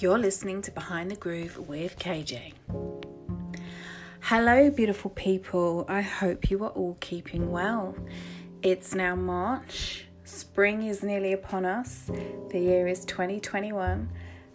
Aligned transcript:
You're 0.00 0.18
listening 0.18 0.62
to 0.62 0.70
Behind 0.70 1.10
the 1.10 1.16
Groove 1.16 1.58
with 1.68 1.98
KayJay. 1.98 2.52
Hello, 4.20 4.70
beautiful 4.70 5.10
people. 5.10 5.84
I 5.88 6.02
hope 6.02 6.52
you 6.52 6.62
are 6.62 6.70
all 6.70 6.96
keeping 7.00 7.50
well. 7.50 7.96
It's 8.62 8.94
now 8.94 9.16
March, 9.16 10.06
spring 10.22 10.84
is 10.84 11.02
nearly 11.02 11.32
upon 11.32 11.64
us, 11.64 12.12
the 12.50 12.60
year 12.60 12.86
is 12.86 13.04
2021, 13.06 14.08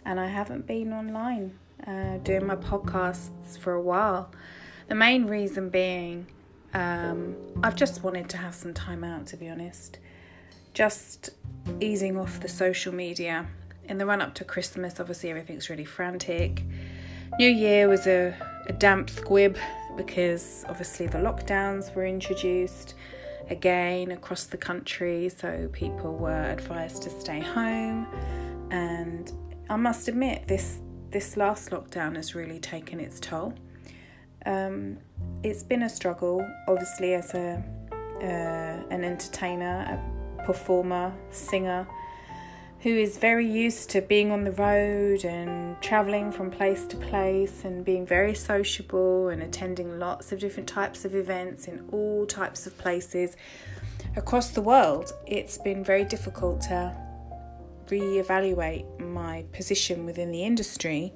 and 0.06 0.18
I 0.18 0.28
haven't 0.28 0.66
been 0.66 0.94
online 0.94 1.58
uh, 1.86 2.16
doing 2.22 2.46
my 2.46 2.56
podcasts 2.56 3.58
for 3.58 3.74
a 3.74 3.82
while. 3.82 4.30
The 4.88 4.94
main 4.94 5.26
reason 5.26 5.68
being, 5.68 6.26
um, 6.72 7.36
I've 7.62 7.76
just 7.76 8.02
wanted 8.02 8.30
to 8.30 8.38
have 8.38 8.54
some 8.54 8.72
time 8.72 9.04
out, 9.04 9.26
to 9.26 9.36
be 9.36 9.50
honest. 9.50 9.98
Just 10.72 11.28
easing 11.80 12.16
off 12.16 12.40
the 12.40 12.48
social 12.48 12.94
media 12.94 13.46
in 13.88 13.98
the 13.98 14.06
run 14.06 14.22
up 14.22 14.34
to 14.34 14.44
Christmas, 14.44 15.00
obviously 15.00 15.30
everything's 15.30 15.70
really 15.70 15.84
frantic. 15.84 16.62
New 17.38 17.50
Year 17.50 17.88
was 17.88 18.06
a, 18.06 18.34
a 18.66 18.72
damp 18.72 19.10
squib 19.10 19.56
because 19.96 20.64
obviously 20.68 21.06
the 21.06 21.18
lockdowns 21.18 21.94
were 21.94 22.06
introduced 22.06 22.94
again 23.50 24.10
across 24.12 24.44
the 24.44 24.56
country, 24.56 25.28
so 25.28 25.68
people 25.72 26.14
were 26.14 26.50
advised 26.50 27.02
to 27.02 27.10
stay 27.10 27.40
home. 27.40 28.06
And 28.70 29.32
I 29.68 29.76
must 29.76 30.08
admit, 30.08 30.46
this 30.48 30.80
this 31.10 31.36
last 31.36 31.70
lockdown 31.70 32.16
has 32.16 32.34
really 32.34 32.58
taken 32.58 32.98
its 32.98 33.20
toll. 33.20 33.54
Um, 34.46 34.98
it's 35.42 35.62
been 35.62 35.82
a 35.82 35.88
struggle, 35.88 36.46
obviously, 36.66 37.14
as 37.14 37.34
a 37.34 37.62
uh, 38.20 38.94
an 38.94 39.04
entertainer, 39.04 40.00
a 40.38 40.44
performer, 40.44 41.12
singer 41.30 41.86
who 42.84 42.90
is 42.90 43.16
very 43.16 43.46
used 43.46 43.88
to 43.88 44.02
being 44.02 44.30
on 44.30 44.44
the 44.44 44.52
road 44.52 45.24
and 45.24 45.80
traveling 45.80 46.30
from 46.30 46.50
place 46.50 46.84
to 46.84 46.98
place 46.98 47.64
and 47.64 47.82
being 47.82 48.04
very 48.04 48.34
sociable 48.34 49.28
and 49.28 49.42
attending 49.42 49.98
lots 49.98 50.32
of 50.32 50.38
different 50.38 50.68
types 50.68 51.06
of 51.06 51.14
events 51.14 51.66
in 51.66 51.82
all 51.92 52.26
types 52.26 52.66
of 52.66 52.76
places 52.76 53.38
across 54.16 54.50
the 54.50 54.60
world, 54.60 55.12
it's 55.26 55.56
been 55.56 55.82
very 55.82 56.04
difficult 56.04 56.60
to 56.60 56.94
re-evaluate 57.88 58.84
my 59.00 59.46
position 59.52 60.04
within 60.04 60.30
the 60.30 60.44
industry 60.44 61.10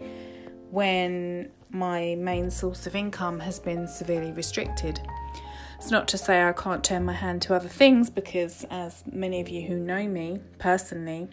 when 0.71 1.51
my 1.69 2.15
main 2.15 2.51
source 2.51 2.87
of 2.87 2.97
income 2.97 3.41
has 3.41 3.61
been 3.61 3.87
severely 3.87 4.33
restricted. 4.33 5.01
It's 5.77 5.91
not 5.91 6.09
to 6.09 6.19
say 6.19 6.43
I 6.43 6.53
can't 6.55 6.83
turn 6.83 7.05
my 7.05 7.13
hand 7.13 7.43
to 7.43 7.55
other 7.55 7.69
things 7.69 8.09
because, 8.09 8.65
as 8.71 9.05
many 9.13 9.43
of 9.43 9.51
you 9.51 9.69
who 9.69 9.77
know 9.77 10.09
me 10.09 10.41
personally, 10.59 11.29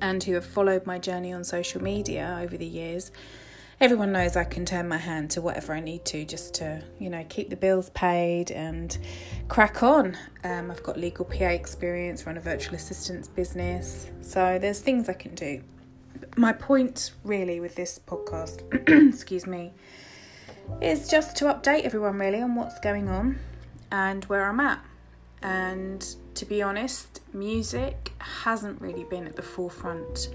and 0.00 0.22
who 0.22 0.34
have 0.34 0.44
followed 0.44 0.86
my 0.86 0.98
journey 0.98 1.32
on 1.32 1.44
social 1.44 1.82
media 1.82 2.38
over 2.42 2.56
the 2.56 2.66
years, 2.66 3.10
everyone 3.80 4.12
knows 4.12 4.36
I 4.36 4.44
can 4.44 4.66
turn 4.66 4.88
my 4.88 4.98
hand 4.98 5.30
to 5.32 5.40
whatever 5.40 5.72
I 5.72 5.80
need 5.80 6.04
to 6.06 6.24
just 6.24 6.54
to, 6.54 6.82
you 6.98 7.08
know, 7.08 7.24
keep 7.28 7.48
the 7.48 7.56
bills 7.56 7.90
paid 7.90 8.50
and 8.50 8.96
crack 9.48 9.82
on. 9.82 10.18
Um, 10.44 10.70
I've 10.70 10.82
got 10.82 10.98
legal 10.98 11.24
PA 11.24 11.46
experience, 11.46 12.26
run 12.26 12.36
a 12.36 12.40
virtual 12.40 12.74
assistance 12.74 13.26
business, 13.26 14.10
so 14.20 14.58
there's 14.58 14.80
things 14.80 15.08
I 15.08 15.14
can 15.14 15.34
do. 15.34 15.62
My 16.36 16.52
point, 16.52 17.12
really, 17.24 17.60
with 17.60 17.74
this 17.74 17.98
podcast, 17.98 18.62
excuse 19.14 19.46
me, 19.46 19.72
is 20.80 21.08
just 21.08 21.36
to 21.36 21.46
update 21.46 21.84
everyone 21.84 22.18
really 22.18 22.42
on 22.42 22.54
what's 22.54 22.78
going 22.80 23.08
on 23.08 23.38
and 23.90 24.24
where 24.24 24.44
I'm 24.44 24.60
at. 24.60 24.84
And 25.42 26.04
to 26.40 26.46
be 26.46 26.62
honest, 26.62 27.20
music 27.34 28.12
hasn't 28.16 28.80
really 28.80 29.04
been 29.04 29.26
at 29.26 29.36
the 29.36 29.42
forefront 29.42 30.30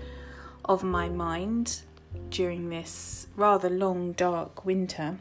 of 0.65 0.83
my 0.83 1.09
mind 1.09 1.81
during 2.29 2.69
this 2.69 3.25
rather 3.35 3.71
long, 3.71 4.11
dark 4.11 4.67
winter. 4.67 5.17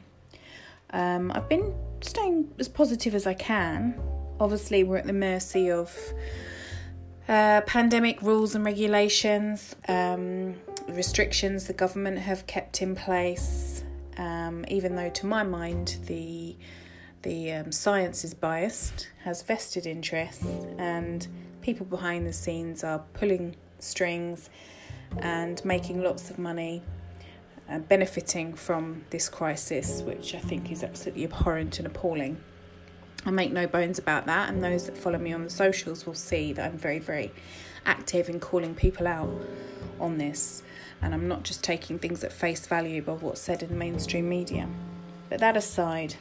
Um, 0.91 1.33
I've 1.35 1.49
been 1.49 1.73
staying 2.03 2.53
as 2.59 2.69
positive 2.69 3.15
as 3.15 3.27
I 3.27 3.33
can. 3.33 3.99
Obviously, 4.39 4.85
we're 4.85 4.99
at 4.99 5.07
the 5.07 5.15
mercy 5.15 5.71
of 5.71 5.97
uh, 7.31 7.63
pandemic 7.63 8.21
rules 8.21 8.55
and 8.55 8.63
regulations, 8.63 9.75
um, 9.89 10.57
restrictions 10.87 11.67
the 11.67 11.73
government 11.73 12.19
have 12.19 12.47
kept 12.47 12.83
in 12.83 12.95
place. 12.95 13.83
Um, 14.19 14.67
even 14.69 14.97
though, 14.97 15.09
to 15.09 15.25
my 15.25 15.45
mind, 15.45 15.97
the 16.05 16.57
the 17.25 17.53
um, 17.53 17.73
science 17.73 18.23
is 18.23 18.35
biased, 18.35 19.09
has 19.25 19.43
vested 19.43 19.87
interests, 19.87 20.47
and 20.79 21.27
people 21.63 21.87
behind 21.87 22.27
the 22.27 22.33
scenes 22.33 22.85
are 22.85 23.03
pulling 23.15 23.57
strings 23.79 24.51
and 25.19 25.65
making 25.65 26.03
lots 26.03 26.31
of 26.31 26.39
money, 26.39 26.83
uh, 27.69 27.79
benefiting 27.79 28.55
from 28.55 29.05
this 29.09 29.29
crisis, 29.29 30.03
which 30.03 30.35
I 30.35 30.39
think 30.39 30.71
is 30.71 30.85
absolutely 30.85 31.25
abhorrent 31.25 31.79
and 31.79 31.87
appalling. 31.87 32.37
I 33.25 33.31
make 33.31 33.53
no 33.53 33.67
bones 33.67 33.99
about 33.99 34.27
that, 34.27 34.51
and 34.51 34.63
those 34.63 34.85
that 34.85 34.99
follow 34.99 35.19
me 35.19 35.33
on 35.33 35.45
the 35.45 35.51
socials 35.51 36.05
will 36.05 36.15
see 36.15 36.53
that 36.53 36.71
I'm 36.73 36.79
very, 36.79 36.99
very 36.99 37.33
active 37.87 38.29
in 38.29 38.39
calling 38.39 38.75
people 38.75 39.07
out 39.07 39.31
on 39.99 40.19
this, 40.19 40.63
and 41.01 41.15
I'm 41.15 41.27
not 41.27 41.43
just 41.43 41.65
taking 41.65 41.99
things 41.99 42.23
at 42.23 42.35
face 42.35 42.67
value 42.67 43.01
by 43.01 43.13
what's 43.13 43.41
said 43.41 43.63
in 43.63 43.71
the 43.71 43.77
mainstream 43.77 44.29
media. 44.29 44.69
But 45.31 45.41
that 45.41 45.57
aside, 45.57 46.17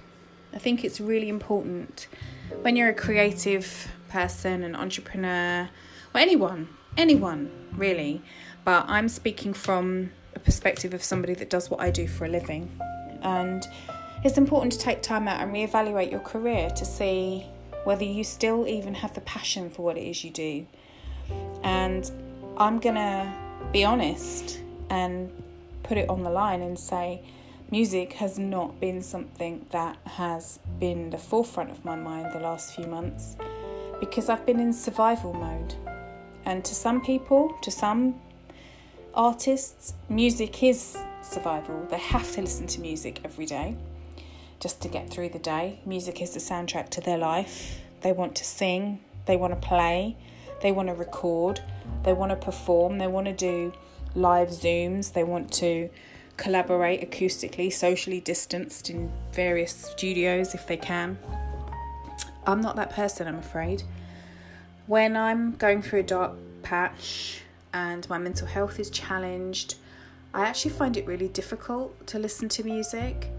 I 0.53 0.59
think 0.59 0.83
it's 0.83 1.01
really 1.01 1.29
important 1.29 2.07
when 2.61 2.75
you're 2.75 2.89
a 2.89 2.93
creative 2.93 3.91
person, 4.09 4.63
an 4.63 4.75
entrepreneur, 4.75 5.69
or 6.13 6.19
anyone, 6.19 6.69
anyone 6.95 7.51
really, 7.75 8.21
but 8.63 8.85
I'm 8.87 9.09
speaking 9.09 9.53
from 9.53 10.11
a 10.35 10.39
perspective 10.39 10.93
of 10.93 11.03
somebody 11.03 11.33
that 11.35 11.49
does 11.49 11.69
what 11.69 11.79
I 11.79 11.89
do 11.89 12.07
for 12.07 12.25
a 12.25 12.29
living. 12.29 12.71
And 13.21 13.65
it's 14.23 14.37
important 14.37 14.71
to 14.73 14.79
take 14.79 15.01
time 15.01 15.27
out 15.27 15.41
and 15.41 15.51
reevaluate 15.53 16.11
your 16.11 16.19
career 16.19 16.69
to 16.69 16.85
see 16.85 17.47
whether 17.83 18.03
you 18.03 18.23
still 18.23 18.67
even 18.67 18.93
have 18.93 19.13
the 19.13 19.21
passion 19.21 19.69
for 19.69 19.81
what 19.81 19.97
it 19.97 20.07
is 20.07 20.23
you 20.23 20.31
do. 20.31 20.65
And 21.63 22.09
I'm 22.57 22.79
going 22.79 22.95
to 22.95 23.33
be 23.71 23.83
honest 23.83 24.61
and 24.89 25.31
put 25.81 25.97
it 25.97 26.07
on 26.09 26.23
the 26.23 26.29
line 26.29 26.61
and 26.61 26.77
say, 26.77 27.23
music 27.73 28.13
has 28.13 28.37
not 28.37 28.79
been 28.79 29.01
something 29.01 29.65
that 29.71 29.97
has 30.05 30.59
been 30.79 31.09
the 31.09 31.17
forefront 31.17 31.71
of 31.71 31.83
my 31.83 31.95
mind 31.95 32.31
the 32.31 32.39
last 32.39 32.75
few 32.75 32.85
months 32.85 33.35
because 33.99 34.29
I've 34.29 34.45
been 34.45 34.59
in 34.59 34.71
survival 34.71 35.33
mode. 35.33 35.73
And 36.45 36.63
to 36.65 36.75
some 36.75 37.01
people, 37.01 37.51
to 37.63 37.71
some 37.71 38.21
artists, 39.15 39.95
music 40.07 40.61
is 40.61 40.95
survival. 41.23 41.87
They 41.89 41.97
have 41.97 42.31
to 42.33 42.41
listen 42.41 42.67
to 42.67 42.79
music 42.79 43.21
every 43.25 43.47
day 43.47 43.75
just 44.59 44.79
to 44.83 44.87
get 44.87 45.09
through 45.09 45.29
the 45.29 45.39
day. 45.39 45.79
Music 45.83 46.21
is 46.21 46.35
the 46.35 46.39
soundtrack 46.39 46.89
to 46.89 47.01
their 47.01 47.17
life. 47.17 47.81
They 48.01 48.11
want 48.11 48.35
to 48.35 48.45
sing, 48.45 48.99
they 49.25 49.35
want 49.35 49.59
to 49.59 49.67
play, 49.67 50.15
they 50.61 50.71
want 50.71 50.89
to 50.89 50.93
record, 50.93 51.59
they 52.03 52.13
want 52.13 52.29
to 52.29 52.35
perform, 52.35 52.99
they 52.99 53.07
want 53.07 53.25
to 53.25 53.33
do 53.33 53.73
live 54.13 54.49
Zooms, 54.49 55.13
they 55.13 55.23
want 55.23 55.51
to 55.53 55.89
collaborate 56.37 57.09
acoustically, 57.09 57.71
socially 57.71 58.19
distanced 58.19 58.89
in 58.89 59.11
various 59.31 59.71
studios 59.71 60.53
if 60.53 60.65
they 60.67 60.77
can. 60.77 61.17
I'm 62.45 62.61
not 62.61 62.75
that 62.75 62.89
person, 62.89 63.27
I'm 63.27 63.37
afraid. 63.37 63.83
When 64.87 65.15
I'm 65.15 65.53
going 65.53 65.81
through 65.81 66.01
a 66.01 66.03
dark 66.03 66.33
patch 66.61 67.41
and 67.73 68.07
my 68.09 68.17
mental 68.17 68.47
health 68.47 68.79
is 68.79 68.89
challenged, 68.89 69.75
I 70.33 70.45
actually 70.45 70.71
find 70.71 70.97
it 70.97 71.05
really 71.05 71.29
difficult 71.29 72.07
to 72.07 72.19
listen 72.19 72.49
to 72.49 72.63
music, 72.63 73.29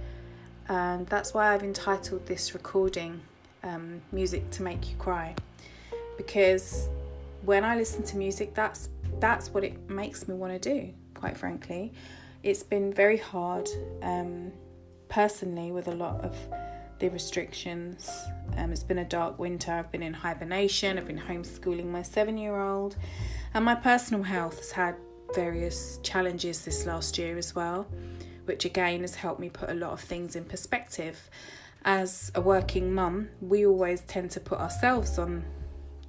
and 0.69 1.07
that's 1.09 1.35
why 1.35 1.53
I've 1.53 1.65
entitled 1.65 2.25
this 2.27 2.55
recording 2.55 3.21
um, 3.65 4.01
Music 4.13 4.49
to 4.53 4.63
Make 4.63 4.91
You 4.91 4.97
Cry. 4.97 5.35
Because 6.17 6.89
when 7.43 7.65
I 7.65 7.77
listen 7.77 8.05
to 8.05 8.17
music, 8.17 8.55
that's 8.55 8.89
that's 9.19 9.53
what 9.53 9.65
it 9.65 9.91
makes 9.91 10.29
me 10.29 10.35
want 10.35 10.53
to 10.53 10.59
do, 10.59 10.93
quite 11.15 11.37
frankly 11.37 11.93
it's 12.45 12.63
been 12.63 12.93
very 12.93 13.17
hard 13.17 13.69
um, 14.03 14.53
personally 15.09 15.73
with 15.73 15.89
a 15.89 15.95
lot 15.95 16.21
of 16.21 16.37
the 16.99 17.09
restrictions. 17.09 18.11
Um, 18.59 18.71
it's 18.71 18.85
been 18.85 18.99
a 18.99 19.05
dark 19.05 19.39
winter. 19.39 19.73
I've 19.73 19.91
been 19.91 20.03
in 20.03 20.13
hibernation. 20.13 20.99
I've 20.99 21.07
been 21.07 21.19
homeschooling 21.19 21.87
my 21.87 22.03
seven 22.03 22.37
year 22.37 22.61
old. 22.61 22.97
And 23.55 23.65
my 23.65 23.75
personal 23.75 24.23
health 24.23 24.59
has 24.59 24.71
had 24.71 24.95
various 25.35 25.99
challenges 26.03 26.65
this 26.67 26.85
last 26.85 27.17
year 27.17 27.39
as 27.39 27.55
well, 27.55 27.89
which 28.45 28.67
again 28.67 29.01
has 29.01 29.15
helped 29.15 29.41
me 29.41 29.49
put 29.49 29.71
a 29.71 29.75
lot 29.75 29.93
of 29.93 30.01
things 30.01 30.37
in 30.37 30.45
perspective. 30.45 31.31
As 31.87 32.31
a 32.35 32.43
working 32.43 32.93
mum, 32.95 33.31
we 33.41 33.65
always 33.65 34.03
tend 34.03 34.31
to 34.33 34.41
put 34.41 34.61
ourselves 34.61 35.19
on 35.19 35.45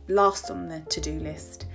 last 0.09 0.51
on 0.51 0.67
the 0.67 0.81
to 0.81 0.99
do 0.99 1.17
list. 1.17 1.65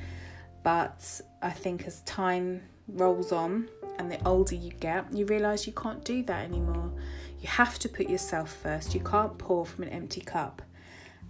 But 0.62 1.22
I 1.40 1.50
think 1.50 1.86
as 1.86 2.02
time 2.02 2.60
rolls 2.94 3.32
on, 3.32 3.68
and 3.98 4.10
the 4.10 4.22
older 4.26 4.54
you 4.54 4.70
get, 4.72 5.12
you 5.12 5.26
realize 5.26 5.66
you 5.66 5.72
can't 5.72 6.04
do 6.04 6.22
that 6.24 6.44
anymore. 6.44 6.90
You 7.40 7.48
have 7.48 7.78
to 7.80 7.88
put 7.88 8.08
yourself 8.08 8.52
first. 8.52 8.94
You 8.94 9.00
can't 9.00 9.36
pour 9.38 9.64
from 9.64 9.84
an 9.84 9.90
empty 9.90 10.20
cup. 10.20 10.62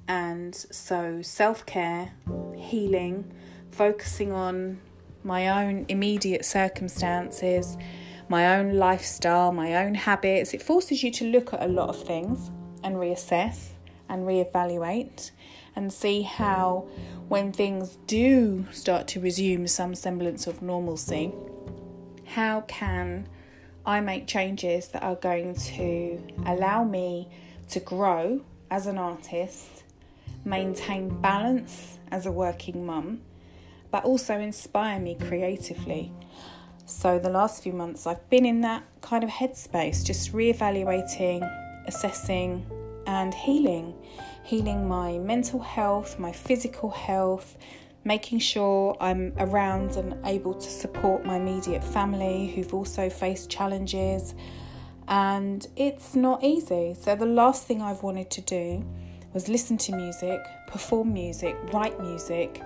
And 0.09 0.55
so, 0.55 1.23
self 1.23 1.65
care, 1.67 2.13
healing, 2.57 3.33
focusing 3.71 4.33
on 4.33 4.81
my 5.23 5.65
own 5.65 5.87
immediate 5.89 6.45
circumstances, 6.45 7.77
my 8.29 8.57
own 8.57 8.75
lifestyle, 8.75 9.53
my 9.53 9.77
own 9.85 9.95
habits. 9.95 10.55
It 10.55 10.63
forces 10.63 11.03
you 11.03 11.11
to 11.13 11.25
look 11.27 11.53
at 11.53 11.63
a 11.63 11.69
lot 11.69 11.89
of 11.89 12.03
things 12.03 12.51
and 12.83 12.97
reassess 12.97 13.69
and 14.09 14.27
reevaluate 14.27 15.31
and 15.77 15.93
see 15.93 16.23
how, 16.23 16.89
when 17.29 17.53
things 17.53 17.99
do 18.07 18.67
start 18.73 19.07
to 19.09 19.21
resume 19.21 19.67
some 19.67 19.95
semblance 19.95 20.47
of 20.47 20.63
normalcy, 20.63 21.33
how 22.35 22.61
can 22.63 23.27
I 23.85 24.01
make 24.01 24.27
changes 24.27 24.89
that 24.89 25.03
are 25.03 25.17
going 25.17 25.55
to 25.55 26.21
allow 26.47 26.85
me 26.85 27.29
to 27.71 27.81
grow 27.81 28.43
as 28.71 28.87
an 28.87 28.99
artist, 28.99 29.83
maintain 30.45 31.09
balance 31.21 31.99
as 32.11 32.27
a 32.27 32.33
working 32.33 32.87
mum, 32.87 33.23
but 33.91 34.05
also 34.05 34.39
inspire 34.39 35.01
me 35.01 35.17
creatively. 35.17 36.13
So, 36.87 37.19
the 37.19 37.31
last 37.31 37.63
few 37.63 37.73
months, 37.73 38.07
I've 38.07 38.29
been 38.31 38.47
in 38.47 38.61
that 38.61 38.85
kind 39.01 39.25
of 39.25 39.31
headspace, 39.31 40.05
just 40.05 40.33
re-evaluating, 40.33 41.43
assessing, 41.87 42.67
and 43.07 43.35
healing. 43.35 43.95
Healing 44.45 44.89
my 44.89 45.19
mental 45.19 45.61
health, 45.61 46.19
my 46.19 46.33
physical 46.33 46.91
health, 46.91 47.57
making 48.05 48.39
sure 48.39 48.97
I'm 49.01 49.33
around 49.39 49.97
and 49.97 50.15
able 50.25 50.55
to 50.55 50.71
support 50.71 51.25
my 51.25 51.37
immediate 51.37 51.85
family 51.85 52.49
who've 52.49 52.73
also 52.73 53.11
faced 53.11 53.51
challenges. 53.51 54.35
And 55.09 55.67
it's 55.77 56.15
not 56.15 56.43
easy. 56.43 56.95
So, 56.99 57.15
the 57.17 57.27
last 57.27 57.67
thing 57.67 57.83
I've 57.83 58.03
wanted 58.03 58.31
to 58.31 58.41
do 58.41 58.85
was 59.33 59.49
listen 59.49 59.77
to 59.79 59.95
music, 59.95 60.41
perform 60.67 61.13
music, 61.13 61.57
write 61.73 62.01
music. 62.01 62.63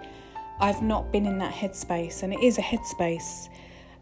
I've 0.61 0.83
not 0.83 1.11
been 1.11 1.27
in 1.27 1.39
that 1.39 1.53
headspace, 1.53 2.23
and 2.23 2.33
it 2.33 2.41
is 2.41 2.59
a 2.59 2.63
headspace. 2.63 3.49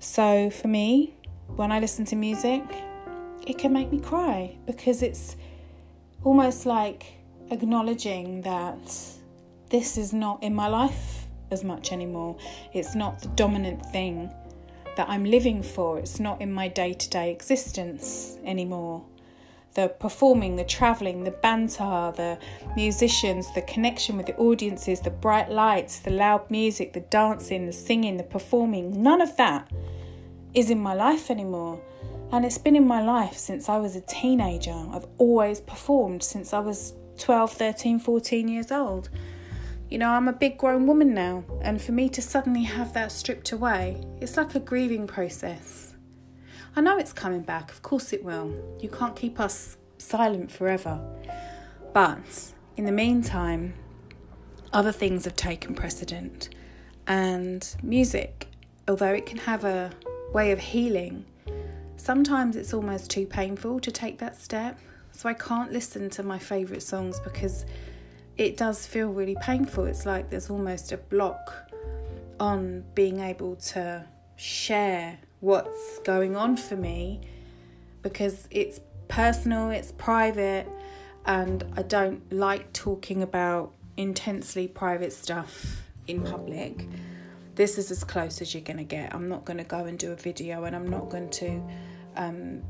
So, 0.00 0.50
for 0.50 0.68
me, 0.68 1.14
when 1.56 1.72
I 1.72 1.78
listen 1.78 2.04
to 2.06 2.16
music, 2.16 2.62
it 3.46 3.58
can 3.58 3.72
make 3.72 3.90
me 3.90 4.00
cry 4.00 4.56
because 4.66 5.02
it's 5.02 5.36
almost 6.24 6.66
like 6.66 7.06
acknowledging 7.50 8.42
that 8.42 8.96
this 9.70 9.96
is 9.96 10.12
not 10.12 10.42
in 10.42 10.54
my 10.54 10.68
life 10.68 11.21
as 11.52 11.62
much 11.62 11.92
anymore. 11.92 12.36
It's 12.72 12.94
not 12.94 13.20
the 13.20 13.28
dominant 13.28 13.84
thing 13.86 14.30
that 14.96 15.08
I'm 15.08 15.24
living 15.24 15.62
for, 15.62 15.98
it's 15.98 16.20
not 16.20 16.40
in 16.40 16.52
my 16.52 16.68
day 16.68 16.92
to 16.92 17.10
day 17.10 17.30
existence 17.30 18.36
anymore. 18.44 19.04
The 19.74 19.88
performing, 19.88 20.56
the 20.56 20.64
travelling, 20.64 21.24
the 21.24 21.30
banter, 21.30 22.12
the 22.14 22.38
musicians, 22.76 23.46
the 23.54 23.62
connection 23.62 24.18
with 24.18 24.26
the 24.26 24.36
audiences, 24.36 25.00
the 25.00 25.10
bright 25.10 25.50
lights, 25.50 26.00
the 26.00 26.10
loud 26.10 26.50
music, 26.50 26.92
the 26.92 27.00
dancing, 27.00 27.64
the 27.64 27.72
singing, 27.72 28.18
the 28.18 28.22
performing, 28.22 29.02
none 29.02 29.22
of 29.22 29.34
that 29.38 29.70
is 30.52 30.70
in 30.70 30.78
my 30.78 30.92
life 30.92 31.30
anymore. 31.30 31.80
And 32.32 32.44
it's 32.44 32.58
been 32.58 32.76
in 32.76 32.86
my 32.86 33.02
life 33.02 33.36
since 33.36 33.68
I 33.68 33.78
was 33.78 33.96
a 33.96 34.02
teenager. 34.02 34.74
I've 34.92 35.06
always 35.16 35.60
performed 35.60 36.22
since 36.22 36.52
I 36.52 36.58
was 36.60 36.94
12, 37.18 37.52
13, 37.52 37.98
14 37.98 38.48
years 38.48 38.72
old. 38.72 39.08
You 39.92 39.98
know, 39.98 40.08
I'm 40.08 40.26
a 40.26 40.32
big 40.32 40.56
grown 40.56 40.86
woman 40.86 41.12
now, 41.12 41.44
and 41.60 41.80
for 41.80 41.92
me 41.92 42.08
to 42.08 42.22
suddenly 42.22 42.62
have 42.62 42.94
that 42.94 43.12
stripped 43.12 43.52
away, 43.52 44.02
it's 44.22 44.38
like 44.38 44.54
a 44.54 44.58
grieving 44.58 45.06
process. 45.06 45.92
I 46.74 46.80
know 46.80 46.96
it's 46.96 47.12
coming 47.12 47.42
back, 47.42 47.70
of 47.70 47.82
course 47.82 48.14
it 48.14 48.24
will. 48.24 48.54
You 48.80 48.88
can't 48.88 49.14
keep 49.14 49.38
us 49.38 49.76
silent 49.98 50.50
forever. 50.50 50.98
But 51.92 52.54
in 52.78 52.86
the 52.86 52.90
meantime, 52.90 53.74
other 54.72 54.92
things 54.92 55.26
have 55.26 55.36
taken 55.36 55.74
precedent, 55.74 56.48
and 57.06 57.76
music, 57.82 58.48
although 58.88 59.12
it 59.12 59.26
can 59.26 59.36
have 59.36 59.62
a 59.62 59.90
way 60.32 60.52
of 60.52 60.58
healing, 60.58 61.26
sometimes 61.96 62.56
it's 62.56 62.72
almost 62.72 63.10
too 63.10 63.26
painful 63.26 63.78
to 63.80 63.90
take 63.90 64.20
that 64.20 64.40
step. 64.40 64.78
So 65.10 65.28
I 65.28 65.34
can't 65.34 65.70
listen 65.70 66.08
to 66.08 66.22
my 66.22 66.38
favourite 66.38 66.82
songs 66.82 67.20
because 67.20 67.66
it 68.42 68.56
does 68.56 68.86
feel 68.86 69.08
really 69.08 69.36
painful. 69.40 69.84
It's 69.86 70.04
like 70.04 70.28
there's 70.30 70.50
almost 70.50 70.90
a 70.90 70.96
block 70.96 71.70
on 72.40 72.84
being 72.94 73.20
able 73.20 73.54
to 73.56 74.04
share 74.34 75.18
what's 75.38 76.00
going 76.00 76.34
on 76.34 76.56
for 76.56 76.76
me 76.76 77.20
because 78.02 78.48
it's 78.50 78.80
personal, 79.06 79.70
it's 79.70 79.92
private, 79.92 80.66
and 81.24 81.64
I 81.76 81.82
don't 81.82 82.32
like 82.32 82.72
talking 82.72 83.22
about 83.22 83.74
intensely 83.96 84.66
private 84.66 85.12
stuff 85.12 85.82
in 86.08 86.22
public. 86.22 86.88
This 87.54 87.78
is 87.78 87.92
as 87.92 88.02
close 88.02 88.42
as 88.42 88.54
you're 88.54 88.64
going 88.64 88.78
to 88.78 88.84
get. 88.84 89.14
I'm 89.14 89.28
not 89.28 89.44
going 89.44 89.58
to 89.58 89.64
go 89.64 89.84
and 89.84 89.96
do 89.96 90.10
a 90.10 90.16
video 90.16 90.64
and 90.64 90.74
I'm 90.74 90.88
not 90.88 91.10
going 91.10 91.30
to 91.30 91.62
um, 92.16 92.62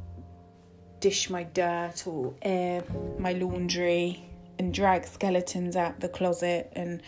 dish 1.01 1.31
my 1.31 1.45
dirt 1.45 2.07
or 2.07 2.35
air 2.43 2.85
my 3.19 3.33
laundry 3.33 4.29
and 4.59 4.73
drag 4.73 5.07
skeletons 5.07 5.77
out 5.77 6.01
the 6.01 6.09
closet 6.09 6.73
and 6.75 7.03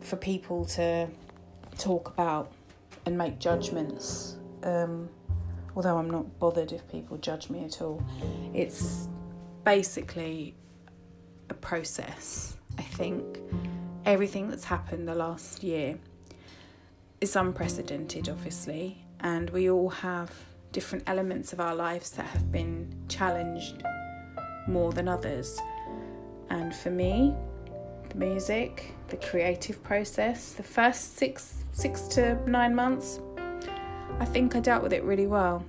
for 0.00 0.16
people 0.16 0.64
to 0.64 1.08
talk 1.78 2.08
about 2.08 2.52
and 3.06 3.16
make 3.16 3.38
judgments. 3.38 4.36
Um, 4.62 5.08
although 5.76 5.96
I'm 5.96 6.10
not 6.10 6.38
bothered 6.38 6.72
if 6.72 6.86
people 6.88 7.16
judge 7.18 7.50
me 7.50 7.64
at 7.64 7.82
all, 7.82 8.02
it's 8.52 9.08
basically 9.64 10.54
a 11.50 11.54
process. 11.54 12.56
I 12.78 12.82
think 12.82 13.38
everything 14.04 14.48
that's 14.48 14.64
happened 14.64 15.08
the 15.08 15.14
last 15.14 15.62
year 15.62 15.98
is 17.20 17.36
unprecedented, 17.36 18.28
obviously, 18.28 19.04
and 19.20 19.50
we 19.50 19.70
all 19.70 19.88
have 19.88 20.30
different 20.72 21.04
elements 21.06 21.52
of 21.52 21.60
our 21.60 21.74
lives 21.74 22.10
that 22.10 22.26
have 22.26 22.50
been 22.50 22.92
challenged 23.08 23.82
more 24.66 24.92
than 24.92 25.08
others. 25.08 25.60
And 26.50 26.74
for 26.74 26.90
me, 26.90 27.34
the 28.08 28.16
music, 28.16 28.94
the 29.08 29.16
creative 29.16 29.82
process, 29.82 30.52
the 30.52 30.62
first 30.62 31.16
six 31.16 31.64
six 31.72 32.02
to 32.08 32.38
nine 32.48 32.74
months, 32.74 33.20
I 34.20 34.24
think 34.24 34.54
I 34.54 34.60
dealt 34.60 34.82
with 34.82 34.92
it 34.92 35.02
really 35.02 35.26
well. 35.26 35.64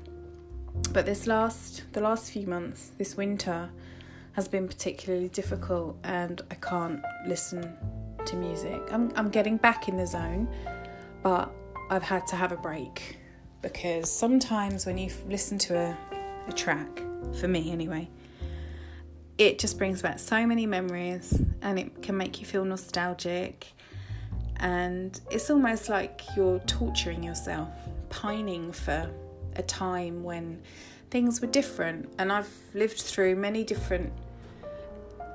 But 0.91 1.05
this 1.05 1.27
last 1.27 1.83
the 1.93 2.01
last 2.01 2.31
few 2.31 2.47
months, 2.47 2.91
this 2.97 3.17
winter, 3.17 3.69
has 4.33 4.47
been 4.47 4.67
particularly 4.67 5.29
difficult 5.29 5.97
and 6.03 6.41
I 6.51 6.55
can't 6.55 7.01
listen 7.25 7.73
to 8.25 8.35
music. 8.35 8.81
I'm 8.91 9.11
I'm 9.15 9.29
getting 9.29 9.57
back 9.57 9.87
in 9.87 9.97
the 9.97 10.05
zone, 10.05 10.47
but 11.23 11.51
I've 11.89 12.03
had 12.03 12.27
to 12.27 12.35
have 12.35 12.51
a 12.51 12.57
break 12.57 13.17
because 13.61 14.11
sometimes 14.11 14.85
when 14.85 14.97
you 14.97 15.09
listen 15.27 15.57
to 15.57 15.77
a, 15.77 15.97
a 16.47 16.53
track, 16.53 17.01
for 17.39 17.47
me 17.47 17.71
anyway, 17.71 18.09
it 19.37 19.59
just 19.59 19.77
brings 19.77 20.01
back 20.01 20.19
so 20.19 20.45
many 20.45 20.65
memories 20.65 21.41
and 21.61 21.77
it 21.77 22.01
can 22.01 22.17
make 22.17 22.39
you 22.39 22.45
feel 22.45 22.63
nostalgic. 22.63 23.67
And 24.57 25.19
it's 25.29 25.49
almost 25.49 25.89
like 25.89 26.21
you're 26.35 26.59
torturing 26.59 27.23
yourself, 27.23 27.69
pining 28.09 28.71
for 28.71 29.09
a 29.57 29.63
time 29.63 30.23
when 30.23 30.61
things 31.09 31.41
were 31.41 31.47
different. 31.47 32.09
And 32.17 32.31
I've 32.31 32.49
lived 32.73 33.01
through 33.01 33.35
many 33.35 33.65
different 33.65 34.13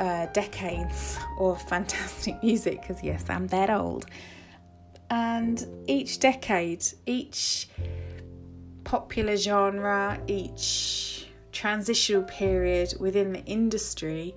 uh, 0.01 0.27
decades 0.33 1.19
of 1.39 1.61
fantastic 1.69 2.43
music 2.43 2.81
because, 2.81 3.03
yes, 3.03 3.29
I'm 3.29 3.47
that 3.49 3.69
old. 3.69 4.07
And 5.11 5.67
each 5.87 6.21
decade, 6.21 6.85
each 7.05 7.69
popular 8.85 9.37
genre, 9.37 10.19
each 10.27 11.20
transitional 11.53 12.23
period 12.23 12.95
within 12.99 13.33
the 13.33 13.45
industry, 13.45 14.35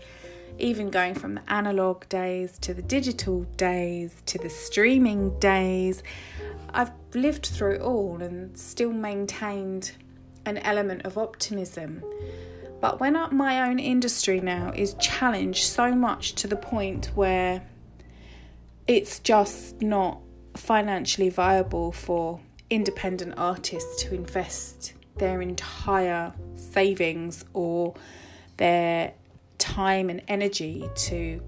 even 0.59 0.89
going 0.89 1.15
from 1.15 1.35
the 1.35 1.51
analog 1.51 2.07
days 2.09 2.57
to 2.59 2.73
the 2.73 2.81
digital 2.81 3.43
days 3.57 4.21
to 4.25 4.37
the 4.37 4.49
streaming 4.49 5.37
days. 5.39 6.03
I've 6.73 6.91
lived 7.13 7.45
through 7.45 7.79
all 7.79 8.21
and 8.21 8.57
still 8.57 8.91
maintained 8.91 9.93
an 10.45 10.57
element 10.59 11.03
of 11.05 11.17
optimism. 11.17 12.03
But 12.81 12.99
when 12.99 13.13
my 13.31 13.69
own 13.69 13.79
industry 13.79 14.41
now 14.41 14.73
is 14.75 14.95
challenged 14.95 15.63
so 15.63 15.95
much 15.95 16.33
to 16.35 16.47
the 16.47 16.57
point 16.57 17.11
where 17.15 17.63
it's 18.87 19.19
just 19.19 19.81
not 19.81 20.19
financially 20.55 21.29
viable 21.29 21.91
for 21.91 22.41
independent 22.69 23.35
artists 23.37 24.03
to 24.03 24.13
invest 24.13 24.93
their 25.17 25.41
entire 25.41 26.33
savings 26.55 27.45
or 27.53 27.95
their 28.57 29.13
time 29.57 30.09
and 30.09 30.21
energy 30.27 30.89
to 30.95 31.41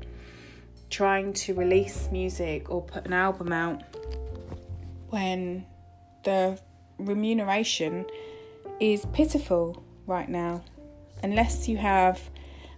trying 0.90 1.34
to 1.34 1.54
release 1.54 2.10
music 2.12 2.70
or 2.70 2.82
put 2.82 3.06
an 3.06 3.14
album 3.14 3.52
out 3.52 3.84
when 5.10 5.66
the 6.24 6.60
remuneration 6.98 8.06
is 8.80 9.06
pitiful 9.14 9.84
right 10.06 10.30
now. 10.30 10.64
Unless 11.24 11.68
you 11.68 11.78
have 11.78 12.22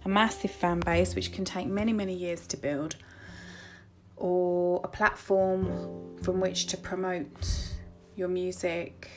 a 0.04 0.08
massive 0.08 0.50
fan 0.50 0.80
base, 0.80 1.14
which 1.14 1.32
can 1.32 1.44
take 1.44 1.66
many, 1.66 1.92
many 1.92 2.14
years 2.14 2.46
to 2.48 2.56
build, 2.56 2.96
or 4.16 4.80
a 4.84 4.88
platform 4.88 6.16
from 6.22 6.40
which 6.40 6.66
to 6.66 6.76
promote 6.76 7.74
your 8.16 8.28
music 8.28 9.10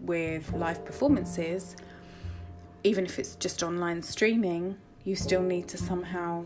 with 0.00 0.52
live 0.52 0.84
performances, 0.84 1.76
even 2.82 3.04
if 3.06 3.18
it's 3.18 3.34
just 3.36 3.62
online 3.62 4.02
streaming, 4.02 4.76
you 5.04 5.16
still 5.16 5.42
need 5.42 5.68
to 5.68 5.78
somehow 5.78 6.44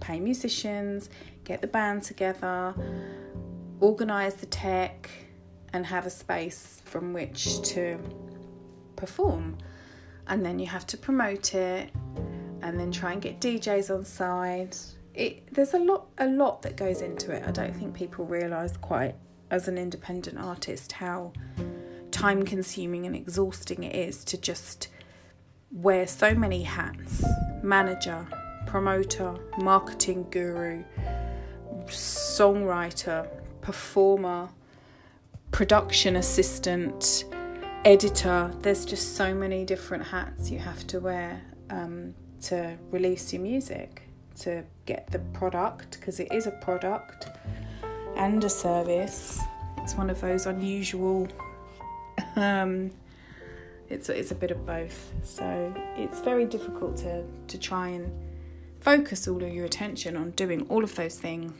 pay 0.00 0.18
musicians, 0.18 1.10
get 1.44 1.60
the 1.60 1.66
band 1.66 2.02
together, 2.02 2.74
organize 3.80 4.34
the 4.34 4.46
tech, 4.46 5.08
and 5.72 5.86
have 5.86 6.06
a 6.06 6.10
space 6.10 6.82
from 6.84 7.12
which 7.12 7.62
to 7.62 7.98
perform. 8.96 9.56
And 10.26 10.44
then 10.44 10.58
you 10.58 10.66
have 10.66 10.86
to 10.88 10.96
promote 10.96 11.54
it 11.54 11.90
and 12.62 12.78
then 12.78 12.92
try 12.92 13.12
and 13.12 13.22
get 13.22 13.40
DJs 13.40 13.94
on 13.94 14.04
side. 14.04 14.76
It, 15.14 15.52
there's 15.52 15.74
a 15.74 15.78
lot 15.78 16.06
a 16.18 16.26
lot 16.26 16.62
that 16.62 16.76
goes 16.76 17.00
into 17.00 17.32
it. 17.32 17.42
I 17.46 17.50
don't 17.50 17.74
think 17.74 17.94
people 17.94 18.24
realise 18.24 18.76
quite 18.76 19.14
as 19.50 19.66
an 19.66 19.76
independent 19.76 20.38
artist 20.38 20.92
how 20.92 21.32
time 22.10 22.42
consuming 22.42 23.06
and 23.06 23.14
exhausting 23.16 23.84
it 23.84 23.94
is 23.94 24.24
to 24.24 24.38
just 24.38 24.88
wear 25.72 26.06
so 26.06 26.34
many 26.34 26.62
hats 26.62 27.24
manager, 27.62 28.26
promoter, 28.66 29.34
marketing 29.58 30.26
guru, 30.30 30.82
songwriter, 31.86 33.28
performer, 33.60 34.48
production 35.50 36.16
assistant, 36.16 37.24
editor. 37.84 38.52
There's 38.60 38.84
just 38.84 39.16
so 39.16 39.34
many 39.34 39.64
different 39.64 40.04
hats 40.04 40.50
you 40.50 40.58
have 40.58 40.86
to 40.88 41.00
wear 41.00 41.42
um, 41.70 42.14
to 42.42 42.76
release 42.90 43.32
your 43.32 43.42
music, 43.42 44.02
to 44.40 44.64
get 44.86 45.10
the 45.10 45.18
product, 45.18 45.98
because 45.98 46.20
it 46.20 46.32
is 46.32 46.46
a 46.46 46.52
product 46.52 47.28
and 48.16 48.42
a 48.44 48.50
service. 48.50 49.40
It's 49.78 49.94
one 49.94 50.10
of 50.10 50.20
those 50.20 50.46
unusual. 50.46 51.28
Um, 52.36 52.90
it's 53.88 54.08
it's 54.08 54.30
a 54.30 54.34
bit 54.34 54.50
of 54.50 54.64
both, 54.64 55.12
so 55.24 55.74
it's 55.96 56.20
very 56.20 56.44
difficult 56.44 56.96
to 56.98 57.24
to 57.48 57.58
try 57.58 57.88
and 57.88 58.10
focus 58.80 59.28
all 59.28 59.42
of 59.42 59.52
your 59.52 59.66
attention 59.66 60.16
on 60.16 60.30
doing 60.30 60.66
all 60.68 60.82
of 60.84 60.94
those 60.94 61.16
things 61.16 61.52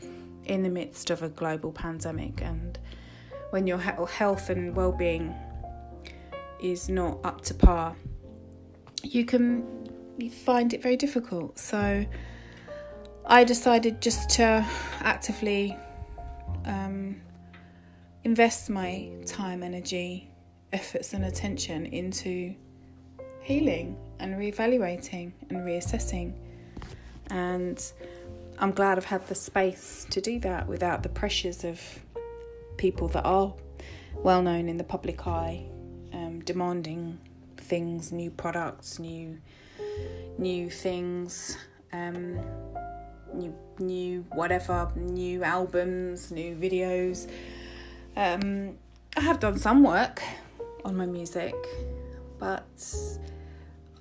in 0.45 0.63
the 0.63 0.69
midst 0.69 1.09
of 1.11 1.21
a 1.21 1.29
global 1.29 1.71
pandemic 1.71 2.41
and 2.41 2.79
when 3.51 3.67
your 3.67 3.77
health 3.77 4.49
and 4.49 4.75
well-being 4.75 5.33
is 6.59 6.89
not 6.89 7.19
up 7.23 7.41
to 7.41 7.53
par 7.53 7.95
you 9.03 9.25
can 9.25 9.63
find 10.29 10.73
it 10.73 10.81
very 10.81 10.97
difficult. 10.97 11.57
So 11.57 12.05
i 13.25 13.43
decided 13.43 14.01
just 14.01 14.31
to 14.31 14.65
actively 14.99 15.77
um, 16.65 17.21
invest 18.23 18.67
my 18.69 19.11
time 19.27 19.61
energy 19.61 20.30
efforts 20.73 21.13
and 21.13 21.25
attention 21.25 21.85
into 21.87 22.55
healing 23.41 23.97
and 24.19 24.35
reevaluating 24.35 25.31
and 25.49 25.59
reassessing 25.59 26.33
and 27.31 27.91
I'm 28.59 28.71
glad 28.71 28.97
I've 28.97 29.05
had 29.05 29.25
the 29.27 29.35
space 29.35 30.05
to 30.11 30.21
do 30.21 30.39
that 30.41 30.67
without 30.67 31.01
the 31.01 31.09
pressures 31.09 31.63
of 31.63 31.81
people 32.77 33.07
that 33.09 33.23
are 33.23 33.55
well 34.17 34.43
known 34.43 34.69
in 34.69 34.77
the 34.77 34.83
public 34.83 35.25
eye, 35.25 35.65
um, 36.13 36.41
demanding 36.41 37.19
things, 37.57 38.11
new 38.11 38.29
products, 38.29 38.99
new 38.99 39.39
new 40.37 40.69
things, 40.69 41.57
um, 41.91 42.39
new 43.33 43.55
new 43.79 44.25
whatever, 44.33 44.91
new 44.95 45.43
albums, 45.43 46.31
new 46.31 46.55
videos. 46.55 47.27
Um, 48.15 48.77
I 49.17 49.21
have 49.21 49.39
done 49.39 49.57
some 49.57 49.83
work 49.83 50.21
on 50.85 50.95
my 50.95 51.05
music, 51.05 51.55
but 52.39 52.83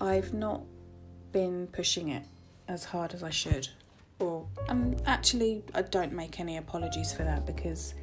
I've 0.01 0.33
not 0.33 0.63
been 1.33 1.69
pushing 1.69 2.09
it 2.09 2.25
as 2.69 2.85
hard 2.85 3.15
as 3.15 3.23
I 3.23 3.31
should. 3.31 3.69
Or 4.19 4.47
and 4.69 4.95
um, 4.95 5.01
actually 5.07 5.63
I 5.75 5.83
don't 5.83 6.13
make 6.13 6.41
any 6.41 6.57
apologies 6.57 7.13
for 7.13 7.25
that 7.25 7.47
because 7.47 7.95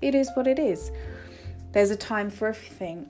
it 0.00 0.14
is 0.14 0.30
what 0.34 0.46
it 0.46 0.58
is. 0.58 0.90
There's 1.72 1.90
a 1.90 1.96
time 1.96 2.30
for 2.30 2.48
everything. 2.48 3.08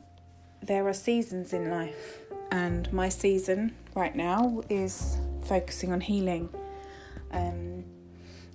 There 0.62 0.86
are 0.86 0.92
seasons 0.92 1.52
in 1.52 1.70
life 1.70 2.20
and 2.52 2.92
my 2.92 3.08
season 3.08 3.74
right 3.94 4.14
now 4.14 4.62
is 4.68 5.16
focusing 5.44 5.92
on 5.92 6.00
healing. 6.00 6.48
Um, 7.32 7.84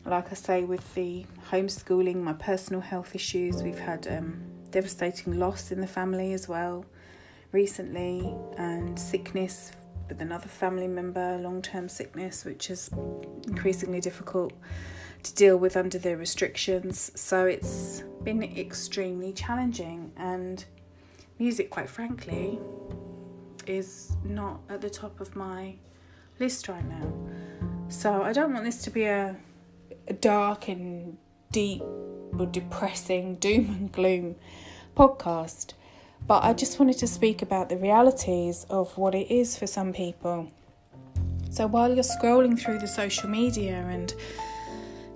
like 0.06 0.32
I 0.32 0.36
say, 0.36 0.64
with 0.64 0.94
the 0.94 1.26
homeschooling, 1.52 2.16
my 2.16 2.34
personal 2.34 2.80
health 2.80 3.14
issues, 3.14 3.62
we've 3.62 3.80
had 3.80 4.08
um, 4.08 4.42
devastating 4.72 5.40
loss 5.40 5.72
in 5.72 5.82
the 5.82 5.88
family 5.88 6.34
as 6.34 6.48
well 6.48 6.86
recently, 7.52 8.36
and 8.58 9.00
sickness 9.00 9.72
with 10.10 10.22
another 10.22 10.48
family 10.48 10.88
member, 10.88 11.38
long 11.38 11.62
term 11.62 11.90
sickness, 11.90 12.46
which 12.46 12.70
is 12.70 12.90
increasingly 13.48 14.00
difficult 14.00 14.54
to 15.24 15.34
deal 15.34 15.58
with 15.58 15.76
under 15.76 15.98
the 15.98 16.16
restrictions. 16.16 17.12
So 17.16 17.46
it's 17.46 18.04
been 18.24 18.44
extremely 18.44 19.34
challenging, 19.34 20.12
and 20.18 20.64
music, 21.40 21.70
quite 21.70 21.90
frankly, 21.90 22.60
is 23.66 24.16
not 24.24 24.62
at 24.70 24.82
the 24.82 24.90
top 24.90 25.20
of 25.20 25.36
my 25.36 25.76
list 26.40 26.68
right 26.68 26.86
now. 26.88 27.14
So 27.90 28.22
I 28.22 28.34
don't 28.34 28.54
want 28.54 28.66
this 28.66 28.82
to 28.84 28.90
be 28.90 29.06
a, 29.06 29.36
a 30.08 30.14
dark 30.14 30.68
and 30.68 31.18
deep 31.52 31.82
depressing 32.46 33.36
doom 33.40 33.66
and 33.70 33.92
gloom 33.92 34.36
podcast. 34.96 35.74
But 36.26 36.44
I 36.44 36.54
just 36.54 36.80
wanted 36.80 36.98
to 37.00 37.08
speak 37.08 37.42
about 37.42 37.70
the 37.70 37.78
realities 37.78 38.66
of 38.70 38.98
what 38.98 39.16
it 39.16 39.32
is 39.32 39.58
for 39.58 39.68
some 39.68 39.94
people. 39.94 40.52
So 41.50 41.68
while 41.68 41.94
you're 41.94 42.04
scrolling 42.04 42.60
through 42.60 42.80
the 42.80 42.88
social 42.88 43.30
media 43.30 43.76
and 43.76 44.14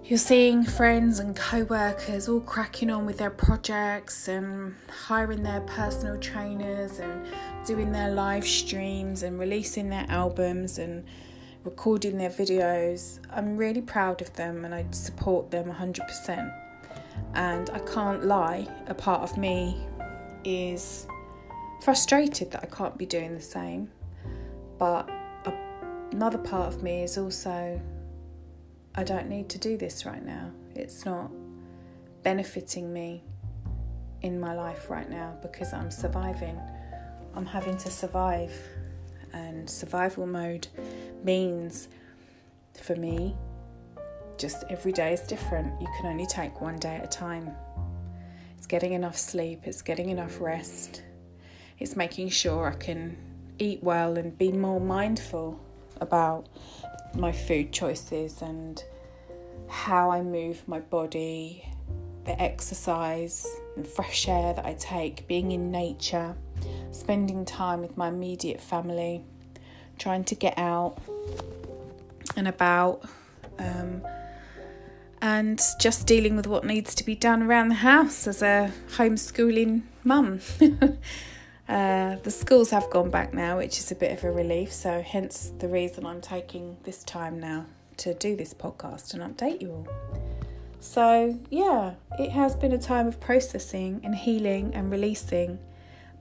you're 0.06 0.18
seeing 0.18 0.64
friends 0.64 1.20
and 1.20 1.36
co 1.36 1.64
workers 1.64 2.28
all 2.28 2.42
cracking 2.42 2.90
on 2.90 3.06
with 3.06 3.18
their 3.18 3.30
projects 3.30 4.28
and 4.28 4.76
hiring 4.90 5.44
their 5.44 5.62
personal 5.62 6.18
trainers 6.20 7.00
and 7.00 7.26
doing 7.66 7.92
their 7.92 8.12
live 8.12 8.46
streams 8.46 9.24
and 9.24 9.40
releasing 9.40 9.90
their 9.90 10.06
albums 10.10 10.80
and 10.80 11.04
recording 11.64 12.18
their 12.18 12.30
videos, 12.30 13.20
I'm 13.30 13.56
really 13.56 13.82
proud 13.82 14.22
of 14.22 14.34
them 14.34 14.66
and 14.66 14.74
I 14.74 14.86
support 14.92 15.52
them 15.52 15.72
100%. 15.72 16.71
And 17.34 17.70
I 17.70 17.80
can't 17.80 18.26
lie, 18.26 18.68
a 18.88 18.94
part 18.94 19.22
of 19.22 19.38
me 19.38 19.78
is 20.44 21.08
frustrated 21.82 22.52
that 22.52 22.64
I 22.64 22.68
can't 22.68 22.98
be 22.98 23.06
doing 23.06 23.34
the 23.34 23.42
same. 23.42 23.90
But 24.78 25.10
another 26.12 26.38
part 26.38 26.74
of 26.74 26.84
me 26.84 27.04
is 27.04 27.18
also, 27.18 27.80
I 28.96 29.04
don't 29.04 29.30
need 29.30 29.50
to 29.50 29.58
do 29.58 29.78
this 29.78 30.06
right 30.06 30.24
now. 30.26 30.52
It's 30.76 31.06
not 31.06 31.32
benefiting 32.24 32.92
me 32.92 33.24
in 34.22 34.40
my 34.40 34.54
life 34.54 34.90
right 34.90 35.10
now 35.10 35.38
because 35.42 35.74
I'm 35.74 35.90
surviving. 35.90 36.60
I'm 37.34 37.46
having 37.46 37.78
to 37.78 37.90
survive, 37.90 38.54
and 39.34 39.70
survival 39.70 40.28
mode 40.28 40.68
means 41.24 41.88
for 42.74 42.96
me 42.96 43.36
just 44.42 44.64
every 44.72 44.92
day 44.92 45.14
is 45.14 45.22
different. 45.22 45.80
You 45.80 45.88
can 45.98 46.08
only 46.08 46.26
take 46.26 46.62
one 46.62 46.80
day 46.80 46.96
at 46.96 47.04
a 47.04 47.08
time. 47.08 47.52
It's 48.58 48.66
getting 48.66 48.94
enough 48.94 49.16
sleep, 49.16 49.62
it's 49.66 49.84
getting 49.84 50.10
enough 50.10 50.42
rest, 50.42 51.04
it's 51.78 51.96
making 51.96 52.30
sure 52.30 52.68
I 52.68 52.76
can 52.76 53.18
eat 53.60 53.84
well 53.84 54.18
and 54.18 54.36
be 54.36 54.52
more 54.52 54.80
mindful 54.80 55.60
about 56.00 56.48
my 57.16 57.32
food 57.32 57.72
choices 57.72 58.42
and 58.42 58.84
how 59.68 60.10
I 60.10 60.24
move 60.24 60.68
my 60.68 60.80
body, 60.80 61.64
the 62.26 62.40
exercise 62.42 63.46
and 63.76 63.86
fresh 63.86 64.28
air 64.28 64.54
that 64.56 64.66
I 64.66 64.74
take, 64.74 65.28
being 65.28 65.52
in 65.52 65.70
nature, 65.72 66.36
spending 66.92 67.46
time 67.46 67.82
with 67.82 67.96
my 67.96 68.08
immediate 68.08 68.60
family, 68.60 69.24
trying 70.00 70.24
to 70.26 70.36
get 70.36 70.58
out 70.58 70.98
and 72.36 72.48
about. 72.48 73.06
Um, 73.60 74.02
and 75.22 75.62
just 75.80 76.08
dealing 76.08 76.36
with 76.36 76.48
what 76.48 76.64
needs 76.64 76.96
to 76.96 77.04
be 77.04 77.16
done 77.16 77.44
around 77.44 77.70
the 77.70 77.76
house 77.76 78.28
as 78.28 78.42
a 78.42 78.72
homeschooling 78.96 79.84
mum. 80.04 80.40
uh, 81.70 82.16
the 82.24 82.32
schools 82.32 82.72
have 82.72 82.90
gone 82.90 83.10
back 83.10 83.34
now, 83.34 83.58
which 83.58 83.78
is 83.78 83.92
a 83.92 83.96
bit 83.96 84.12
of 84.18 84.24
a 84.24 84.32
relief, 84.32 84.74
so 84.74 85.02
hence 85.02 85.52
the 85.60 85.68
reason 85.68 86.06
I'm 86.06 86.22
taking 86.22 86.78
this 86.84 87.04
time 87.04 87.40
now 87.40 87.66
to 87.98 88.14
do 88.16 88.36
this 88.36 88.54
podcast 88.54 89.14
and 89.14 89.22
update 89.22 89.62
you 89.62 89.72
all. 89.72 89.88
So, 90.80 91.40
yeah, 91.52 91.94
it 92.18 92.32
has 92.32 92.56
been 92.56 92.72
a 92.72 92.80
time 92.80 93.08
of 93.08 93.20
processing 93.20 94.02
and 94.04 94.16
healing 94.16 94.74
and 94.74 94.92
releasing, 94.92 95.60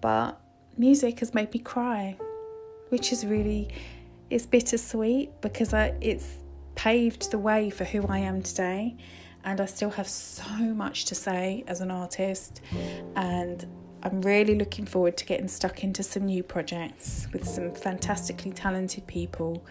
but 0.02 0.38
music 0.76 1.20
has 1.20 1.32
made 1.32 1.54
me 1.54 1.60
cry, 1.60 2.18
which 2.90 3.12
is 3.12 3.24
really 3.24 3.70
it's 4.28 4.46
bittersweet 4.46 5.40
because 5.40 5.74
I, 5.74 5.94
it's 6.00 6.39
paved 6.80 7.30
the 7.30 7.38
way 7.38 7.68
for 7.68 7.84
who 7.84 8.06
I 8.06 8.20
am 8.20 8.40
today. 8.40 8.96
and 9.44 9.60
I 9.60 9.66
still 9.66 9.90
have 9.90 10.08
so 10.08 10.58
much 10.84 11.06
to 11.06 11.14
say 11.14 11.64
as 11.66 11.80
an 11.80 11.90
artist. 11.90 12.60
And 13.16 13.66
I'm 14.02 14.22
really 14.22 14.54
looking 14.54 14.86
forward 14.86 15.16
to 15.18 15.24
getting 15.26 15.48
stuck 15.48 15.84
into 15.84 16.02
some 16.02 16.24
new 16.24 16.42
projects 16.42 17.26
with 17.32 17.46
some 17.46 17.74
fantastically 17.74 18.52
talented 18.52 19.06
people. 19.06 19.62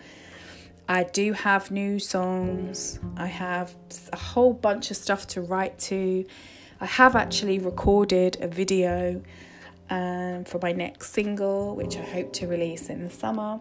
I 0.88 1.04
do 1.04 1.34
have 1.34 1.72
new 1.72 1.98
songs, 2.00 3.00
I 3.18 3.28
have 3.28 3.75
a 4.13 4.18
whole 4.18 4.54
bunch 4.54 4.92
of 4.92 4.98
stuff 4.98 5.25
to 5.34 5.42
write 5.42 5.78
to. 5.89 6.25
I 6.80 6.86
have 6.86 7.16
actually 7.16 7.58
recorded 7.60 8.38
a 8.39 8.48
video 8.48 9.22
um, 9.89 10.46
for 10.46 10.60
my 10.62 10.74
next 10.74 11.12
single, 11.12 11.75
which 11.75 11.98
I 11.98 12.04
hope 12.04 12.34
to 12.34 12.48
release 12.48 12.89
in 12.89 13.04
the 13.04 13.12
summer. 13.12 13.60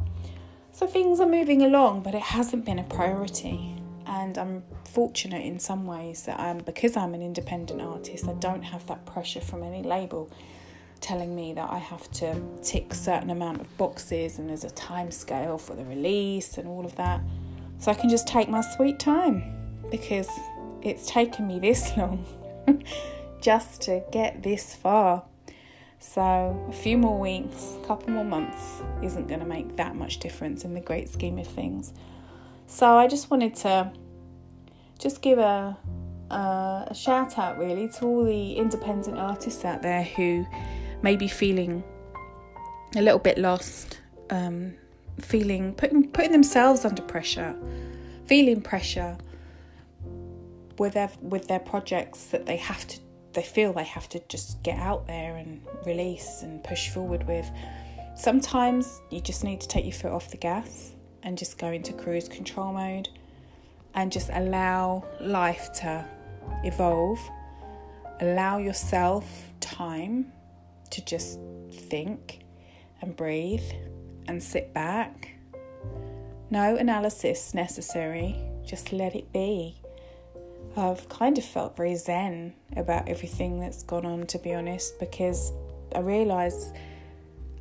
So 0.78 0.86
things 0.86 1.18
are 1.18 1.26
moving 1.26 1.62
along, 1.62 2.02
but 2.02 2.14
it 2.14 2.22
hasn't 2.22 2.64
been 2.64 2.78
a 2.78 2.84
priority. 2.84 3.74
And 4.06 4.38
I'm 4.38 4.62
fortunate 4.84 5.44
in 5.44 5.58
some 5.58 5.88
ways 5.88 6.22
that 6.26 6.38
I'm 6.38 6.58
because 6.58 6.96
I'm 6.96 7.14
an 7.14 7.20
independent 7.20 7.82
artist, 7.82 8.28
I 8.28 8.34
don't 8.34 8.62
have 8.62 8.86
that 8.86 9.04
pressure 9.04 9.40
from 9.40 9.64
any 9.64 9.82
label 9.82 10.30
telling 11.00 11.34
me 11.34 11.52
that 11.54 11.68
I 11.68 11.78
have 11.78 12.08
to 12.12 12.40
tick 12.62 12.94
certain 12.94 13.30
amount 13.30 13.60
of 13.60 13.76
boxes 13.76 14.38
and 14.38 14.48
there's 14.48 14.62
a 14.62 14.70
time 14.70 15.10
scale 15.10 15.58
for 15.58 15.74
the 15.74 15.84
release 15.84 16.58
and 16.58 16.68
all 16.68 16.84
of 16.84 16.94
that. 16.94 17.22
So 17.80 17.90
I 17.90 17.94
can 17.94 18.08
just 18.08 18.28
take 18.28 18.48
my 18.48 18.60
sweet 18.60 19.00
time 19.00 19.42
because 19.90 20.28
it's 20.82 21.10
taken 21.10 21.48
me 21.48 21.58
this 21.58 21.90
long 21.96 22.24
just 23.40 23.80
to 23.82 24.04
get 24.12 24.44
this 24.44 24.76
far. 24.76 25.24
So, 26.00 26.64
a 26.68 26.72
few 26.72 26.96
more 26.96 27.18
weeks, 27.18 27.76
a 27.82 27.86
couple 27.86 28.10
more 28.10 28.24
months 28.24 28.82
isn't 29.02 29.26
going 29.26 29.40
to 29.40 29.46
make 29.46 29.76
that 29.76 29.96
much 29.96 30.18
difference 30.18 30.64
in 30.64 30.74
the 30.74 30.80
great 30.80 31.08
scheme 31.08 31.38
of 31.38 31.46
things. 31.46 31.92
So, 32.66 32.96
I 32.96 33.08
just 33.08 33.30
wanted 33.30 33.56
to 33.56 33.90
just 34.98 35.22
give 35.22 35.38
a, 35.38 35.76
a, 36.30 36.86
a 36.88 36.94
shout 36.94 37.36
out 37.36 37.58
really 37.58 37.88
to 37.88 38.04
all 38.04 38.24
the 38.24 38.52
independent 38.54 39.18
artists 39.18 39.64
out 39.64 39.82
there 39.82 40.04
who 40.04 40.46
may 41.02 41.16
be 41.16 41.26
feeling 41.26 41.82
a 42.96 43.02
little 43.02 43.18
bit 43.18 43.36
lost, 43.36 44.00
um, 44.30 44.74
feeling 45.20 45.74
putting 45.74 46.08
putting 46.08 46.32
themselves 46.32 46.84
under 46.84 47.02
pressure, 47.02 47.56
feeling 48.26 48.62
pressure 48.62 49.18
with 50.78 50.94
their 50.94 51.10
with 51.20 51.48
their 51.48 51.58
projects 51.58 52.26
that 52.26 52.46
they 52.46 52.56
have 52.56 52.86
to 52.86 53.00
they 53.38 53.44
feel 53.44 53.72
they 53.72 53.84
have 53.84 54.08
to 54.08 54.18
just 54.28 54.60
get 54.64 54.76
out 54.80 55.06
there 55.06 55.36
and 55.36 55.60
release 55.86 56.42
and 56.42 56.64
push 56.64 56.88
forward 56.88 57.24
with. 57.28 57.48
Sometimes 58.16 59.00
you 59.10 59.20
just 59.20 59.44
need 59.44 59.60
to 59.60 59.68
take 59.68 59.84
your 59.84 59.94
foot 59.94 60.10
off 60.10 60.28
the 60.32 60.36
gas 60.36 60.90
and 61.22 61.38
just 61.38 61.56
go 61.56 61.68
into 61.68 61.92
cruise 61.92 62.28
control 62.28 62.72
mode 62.72 63.08
and 63.94 64.10
just 64.10 64.28
allow 64.32 65.04
life 65.20 65.72
to 65.74 66.04
evolve. 66.64 67.20
Allow 68.20 68.58
yourself 68.58 69.24
time 69.60 70.32
to 70.90 71.04
just 71.04 71.38
think 71.70 72.40
and 73.02 73.14
breathe 73.14 73.70
and 74.26 74.42
sit 74.42 74.74
back. 74.74 75.28
No 76.50 76.74
analysis 76.74 77.54
necessary, 77.54 78.34
just 78.66 78.92
let 78.92 79.14
it 79.14 79.32
be. 79.32 79.80
I've 80.78 81.08
kind 81.08 81.36
of 81.38 81.44
felt 81.44 81.76
very 81.76 81.96
zen 81.96 82.54
about 82.76 83.08
everything 83.08 83.58
that's 83.58 83.82
gone 83.82 84.06
on, 84.06 84.28
to 84.28 84.38
be 84.38 84.54
honest, 84.54 85.00
because 85.00 85.52
I 85.92 85.98
realise 85.98 86.70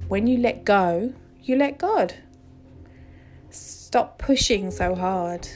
when 0.08 0.28
you 0.28 0.38
let 0.38 0.66
go, 0.66 1.14
you 1.42 1.56
let 1.56 1.80
God. 1.80 2.14
Stop 3.50 4.20
pushing 4.20 4.70
so 4.70 4.94
hard, 4.94 5.48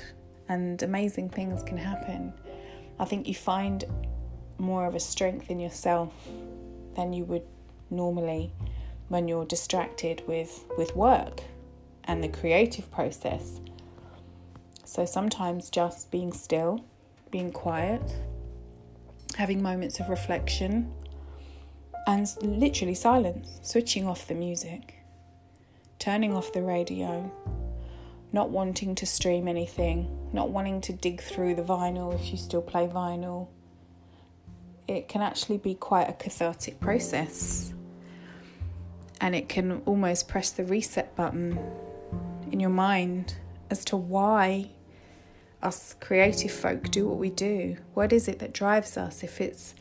and 0.50 0.82
amazing 0.82 1.30
things 1.30 1.62
can 1.62 1.77
happen. 1.77 2.34
I 3.00 3.06
think 3.06 3.27
you 3.27 3.36
find 3.36 3.84
more 4.58 4.88
of 4.88 4.96
a 4.96 5.00
strength 5.00 5.51
in 5.51 5.60
yourself 5.60 6.13
than 6.95 7.13
you 7.13 7.26
would 7.26 7.45
normally 7.91 8.52
when 9.10 9.28
you're 9.28 9.45
distracted 9.45 10.24
with, 10.28 10.65
with 10.80 10.95
work 10.95 11.41
and 12.06 12.24
the 12.24 12.30
creative 12.30 12.89
process. 12.89 13.62
So 14.84 15.06
sometimes 15.06 15.69
just 15.69 16.10
being 16.10 16.34
still, 16.34 16.84
being 17.32 17.52
quiet, 17.52 18.02
having 19.36 19.62
moments 19.62 20.00
of 20.00 20.10
reflection, 20.10 20.91
and 22.08 22.28
literally 22.41 22.96
silence, 22.96 23.60
switching 23.62 24.08
off 24.08 24.28
the 24.28 24.34
music, 24.34 24.96
turning 26.00 26.36
off 26.36 26.52
the 26.54 26.62
radio, 26.62 27.32
not 28.34 28.50
wanting 28.50 28.96
to 28.96 29.06
stream 29.06 29.48
anything, 29.48 30.08
not 30.34 30.50
wanting 30.50 30.82
to 30.82 30.94
dig 30.94 31.22
through 31.22 31.56
the 31.56 31.62
vinyl 31.62 32.13
if 32.13 32.32
you 32.32 32.38
still 32.38 32.62
play 32.62 32.88
vinyl. 32.88 33.48
It 34.88 35.08
can 35.08 35.22
actually 35.22 35.58
be 35.58 35.76
quite 35.76 36.10
a 36.10 36.13
cathartic 36.13 36.80
process 36.80 37.74
and 39.22 39.36
it 39.36 39.48
can 39.48 39.82
almost 39.86 40.28
press 40.28 40.50
the 40.50 40.65
reset 40.65 41.15
button 41.15 41.60
in 42.52 42.60
your 42.60 42.72
mind 42.72 43.36
as 43.70 43.86
to 43.86 43.96
why 43.96 44.70
us 45.62 45.95
creative 46.00 46.52
folk 46.52 46.89
do 46.91 47.08
what 47.08 47.17
we 47.17 47.30
do. 47.30 47.78
What 47.93 48.12
is 48.13 48.28
it 48.28 48.39
that 48.39 48.54
drives 48.54 48.97
us? 48.97 49.24
If 49.24 49.39
it's 49.41 49.76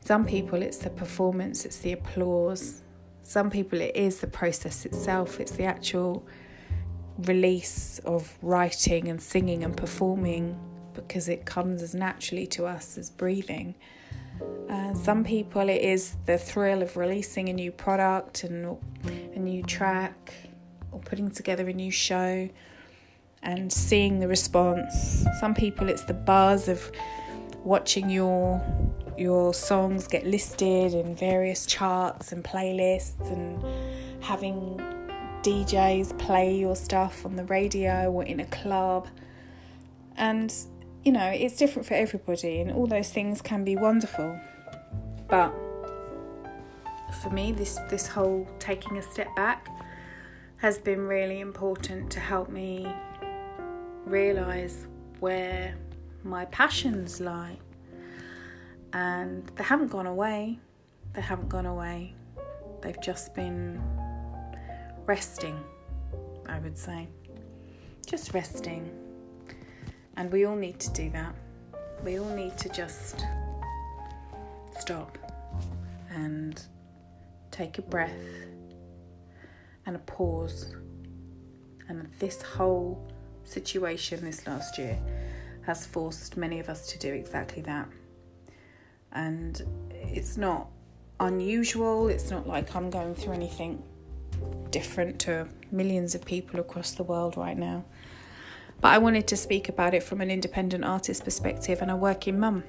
some 0.00 0.24
people, 0.24 0.62
it's 0.62 0.78
the 0.78 0.90
performance, 0.90 1.64
it's 1.64 1.78
the 1.78 1.92
applause. 1.92 2.82
Some 3.22 3.50
people, 3.50 3.80
it 3.80 3.94
is 3.94 4.20
the 4.20 4.26
process 4.26 4.86
itself, 4.86 5.38
it's 5.38 5.52
the 5.52 5.64
actual 5.64 6.26
release 7.18 8.00
of 8.04 8.36
writing 8.42 9.08
and 9.08 9.20
singing 9.20 9.62
and 9.62 9.76
performing 9.76 10.58
because 10.94 11.28
it 11.28 11.44
comes 11.44 11.82
as 11.82 11.94
naturally 11.94 12.46
to 12.46 12.66
us 12.66 12.98
as 12.98 13.10
breathing. 13.10 13.74
Uh, 14.68 14.94
some 14.94 15.22
people, 15.22 15.68
it 15.68 15.82
is 15.82 16.16
the 16.26 16.38
thrill 16.38 16.82
of 16.82 16.96
releasing 16.96 17.48
a 17.48 17.52
new 17.52 17.70
product 17.70 18.44
and 18.44 18.78
a 19.34 19.38
new 19.38 19.62
track 19.62 20.32
or 20.92 20.98
putting 21.00 21.30
together 21.30 21.68
a 21.68 21.72
new 21.72 21.90
show 21.90 22.48
and 23.42 23.72
seeing 23.72 24.20
the 24.20 24.28
response. 24.28 25.24
Some 25.38 25.54
people, 25.54 25.88
it's 25.88 26.04
the 26.04 26.14
buzz 26.14 26.68
of 26.68 26.90
watching 27.64 28.08
your 28.10 28.62
your 29.18 29.52
songs 29.52 30.06
get 30.06 30.26
listed 30.26 30.94
in 30.94 31.14
various 31.14 31.66
charts 31.66 32.32
and 32.32 32.42
playlists 32.42 33.30
and 33.30 33.62
having 34.22 34.80
DJs 35.42 36.18
play 36.18 36.56
your 36.56 36.74
stuff 36.74 37.26
on 37.26 37.36
the 37.36 37.44
radio 37.44 38.10
or 38.10 38.24
in 38.24 38.40
a 38.40 38.46
club. 38.46 39.08
And 40.16 40.54
you 41.04 41.12
know, 41.12 41.26
it's 41.26 41.56
different 41.56 41.86
for 41.86 41.94
everybody, 41.94 42.60
and 42.60 42.70
all 42.72 42.86
those 42.86 43.10
things 43.10 43.40
can 43.40 43.64
be 43.64 43.76
wonderful. 43.76 44.38
But 45.28 45.52
for 47.22 47.30
me, 47.30 47.52
this 47.52 47.78
this 47.88 48.06
whole 48.06 48.46
taking 48.58 48.98
a 48.98 49.02
step 49.02 49.34
back 49.34 49.68
has 50.58 50.78
been 50.78 51.06
really 51.06 51.40
important 51.40 52.10
to 52.12 52.20
help 52.20 52.50
me 52.50 52.86
realize 54.04 54.86
where 55.20 55.74
my 56.24 56.44
passions 56.46 57.20
lie. 57.20 57.58
And 58.92 59.46
they 59.56 59.64
haven't 59.64 59.88
gone 59.88 60.06
away. 60.06 60.58
They 61.12 61.20
haven't 61.20 61.48
gone 61.48 61.66
away. 61.66 62.14
They've 62.82 63.00
just 63.00 63.34
been 63.34 63.80
resting, 65.06 65.58
I 66.48 66.58
would 66.58 66.76
say. 66.76 67.08
Just 68.06 68.34
resting 68.34 68.90
and 70.20 70.30
we 70.30 70.44
all 70.44 70.54
need 70.54 70.78
to 70.80 70.90
do 70.90 71.08
that. 71.10 71.34
We 72.04 72.18
all 72.18 72.28
need 72.28 72.58
to 72.58 72.68
just 72.68 73.24
stop 74.78 75.16
and 76.10 76.62
take 77.50 77.78
a 77.78 77.82
breath 77.82 78.10
and 79.86 79.96
a 79.96 80.00
pause. 80.00 80.76
And 81.88 82.06
this 82.18 82.42
whole 82.42 83.10
situation 83.50 84.24
this 84.24 84.46
last 84.46 84.78
year 84.78 84.98
has 85.66 85.86
forced 85.86 86.36
many 86.36 86.60
of 86.60 86.68
us 86.68 86.86
to 86.88 86.98
do 86.98 87.12
exactly 87.12 87.62
that. 87.62 87.88
And 89.12 89.60
it's 89.90 90.36
not 90.36 90.68
unusual, 91.18 92.08
it's 92.08 92.30
not 92.30 92.46
like 92.46 92.74
I'm 92.74 92.90
going 92.90 93.14
through 93.14 93.34
anything 93.34 93.82
different 94.70 95.18
to 95.20 95.48
millions 95.70 96.14
of 96.14 96.24
people 96.24 96.60
across 96.60 96.92
the 96.92 97.02
world 97.02 97.36
right 97.36 97.58
now. 97.58 97.84
But 98.80 98.88
I 98.88 98.98
wanted 98.98 99.26
to 99.28 99.36
speak 99.36 99.68
about 99.68 99.92
it 99.92 100.02
from 100.02 100.20
an 100.20 100.30
independent 100.30 100.84
artist 100.84 101.24
perspective 101.24 101.82
and 101.82 101.90
a 101.90 101.96
working 101.96 102.40
mum. 102.40 102.64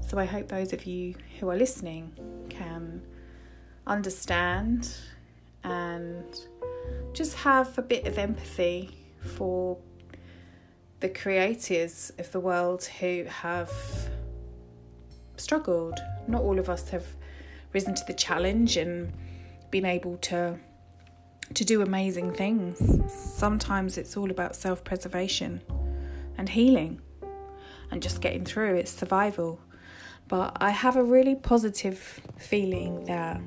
So 0.00 0.18
I 0.18 0.26
hope 0.26 0.48
those 0.48 0.72
of 0.72 0.84
you 0.84 1.14
who 1.40 1.48
are 1.48 1.56
listening 1.56 2.12
can 2.50 3.02
understand 3.86 4.94
and 5.62 6.24
just 7.14 7.34
have 7.36 7.78
a 7.78 7.82
bit 7.82 8.06
of 8.06 8.18
empathy 8.18 9.03
for 9.24 9.78
the 11.00 11.08
creators 11.08 12.12
of 12.18 12.30
the 12.32 12.40
world 12.40 12.84
who 12.84 13.24
have 13.24 13.70
struggled. 15.36 15.98
Not 16.28 16.42
all 16.42 16.58
of 16.58 16.68
us 16.68 16.88
have 16.90 17.06
risen 17.72 17.94
to 17.94 18.04
the 18.06 18.14
challenge 18.14 18.76
and 18.76 19.12
been 19.70 19.84
able 19.84 20.16
to 20.18 20.58
to 21.52 21.64
do 21.64 21.82
amazing 21.82 22.32
things. 22.32 22.80
Sometimes 23.12 23.98
it's 23.98 24.16
all 24.16 24.30
about 24.30 24.56
self 24.56 24.82
preservation 24.82 25.60
and 26.38 26.48
healing. 26.48 27.00
and 27.90 28.02
just 28.02 28.20
getting 28.20 28.44
through. 28.44 28.76
It's 28.76 28.90
survival. 28.90 29.60
But 30.26 30.56
I 30.60 30.70
have 30.70 30.96
a 30.96 31.04
really 31.04 31.34
positive 31.34 32.20
feeling 32.38 33.04
that 33.04 33.40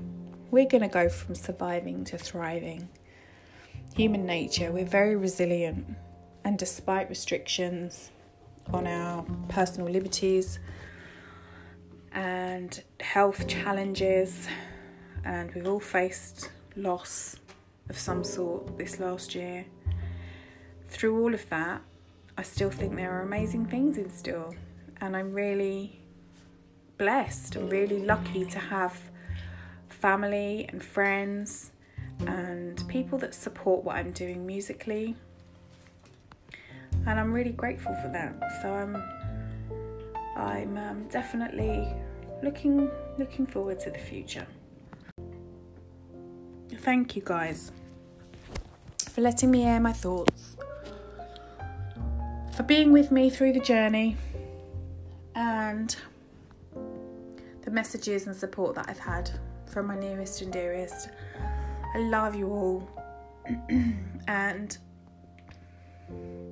we're 0.51 0.67
going 0.67 0.83
to 0.83 0.87
go 0.87 1.09
from 1.09 1.35
surviving 1.35 2.05
to 2.05 2.17
thriving. 2.17 2.87
Human 3.97 4.27
nature, 4.27 4.71
we're 4.71 4.86
very 4.86 5.15
resilient, 5.15 5.97
and 6.43 6.55
despite 6.55 7.10
restrictions 7.10 8.12
on 8.71 8.86
our 8.86 9.25
personal 9.49 9.89
liberties 9.89 10.60
and 12.12 12.83
health 12.99 13.47
challenges, 13.47 14.47
and 15.25 15.51
we've 15.55 15.65
all 15.65 15.79
faced 15.79 16.51
loss 16.75 17.38
of 17.89 17.97
some 17.97 18.23
sort 18.23 18.77
this 18.77 18.99
last 18.99 19.33
year. 19.33 19.65
Through 20.89 21.19
all 21.19 21.33
of 21.33 21.49
that, 21.49 21.81
I 22.38 22.43
still 22.43 22.69
think 22.69 22.95
there 22.95 23.12
are 23.12 23.23
amazing 23.23 23.65
things 23.65 23.97
in 23.97 24.12
store, 24.12 24.55
and 25.01 25.17
I'm 25.17 25.33
really 25.33 25.99
blessed 26.99 27.55
and 27.55 27.71
really 27.71 28.03
lucky 28.03 28.45
to 28.45 28.60
have 28.60 29.10
family 29.89 30.67
and 30.69 30.83
friends 30.83 31.71
and 32.25 32.88
people 32.88 33.17
that 33.19 33.34
support 33.34 33.84
what 33.84 33.95
I'm 33.95 34.12
doing 34.12 34.45
musically. 34.45 35.15
And 37.06 37.19
I'm 37.19 37.32
really 37.32 37.51
grateful 37.51 37.95
for 38.01 38.10
that. 38.10 38.36
So 38.62 38.73
I'm 38.73 38.95
I'm 40.36 40.77
um, 40.77 41.08
definitely 41.10 41.88
looking 42.43 42.89
looking 43.17 43.45
forward 43.45 43.80
to 43.82 43.89
the 43.89 43.99
future. 43.99 44.45
Thank 46.69 47.15
you 47.15 47.21
guys 47.23 47.71
for 49.10 49.21
letting 49.21 49.49
me 49.51 49.65
air 49.65 49.80
my 49.80 49.93
thoughts, 49.93 50.58
for 52.56 52.63
being 52.63 52.91
with 52.91 53.12
me 53.12 53.30
through 53.30 53.53
the 53.53 53.60
journey, 53.60 54.15
and 55.36 55.95
the 57.63 57.71
messages 57.71 58.27
and 58.27 58.36
support 58.36 58.75
that 58.75 58.86
I've 58.88 58.99
had 58.99 59.30
from 59.65 59.88
my 59.88 59.99
nearest 59.99 60.41
and 60.41 60.53
dearest. 60.53 61.10
I 61.97 62.01
love 62.01 62.36
you 62.36 62.51
all, 62.51 62.88
and 64.27 64.77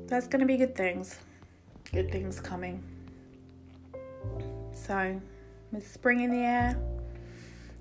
there's 0.07 0.25
going 0.25 0.39
to 0.39 0.47
be 0.47 0.57
good 0.57 0.75
things, 0.75 1.19
good 1.91 2.11
things 2.11 2.39
coming. 2.39 2.83
So, 4.73 5.21
with 5.71 5.87
spring 5.87 6.21
in 6.21 6.31
the 6.31 6.39
air, 6.39 6.75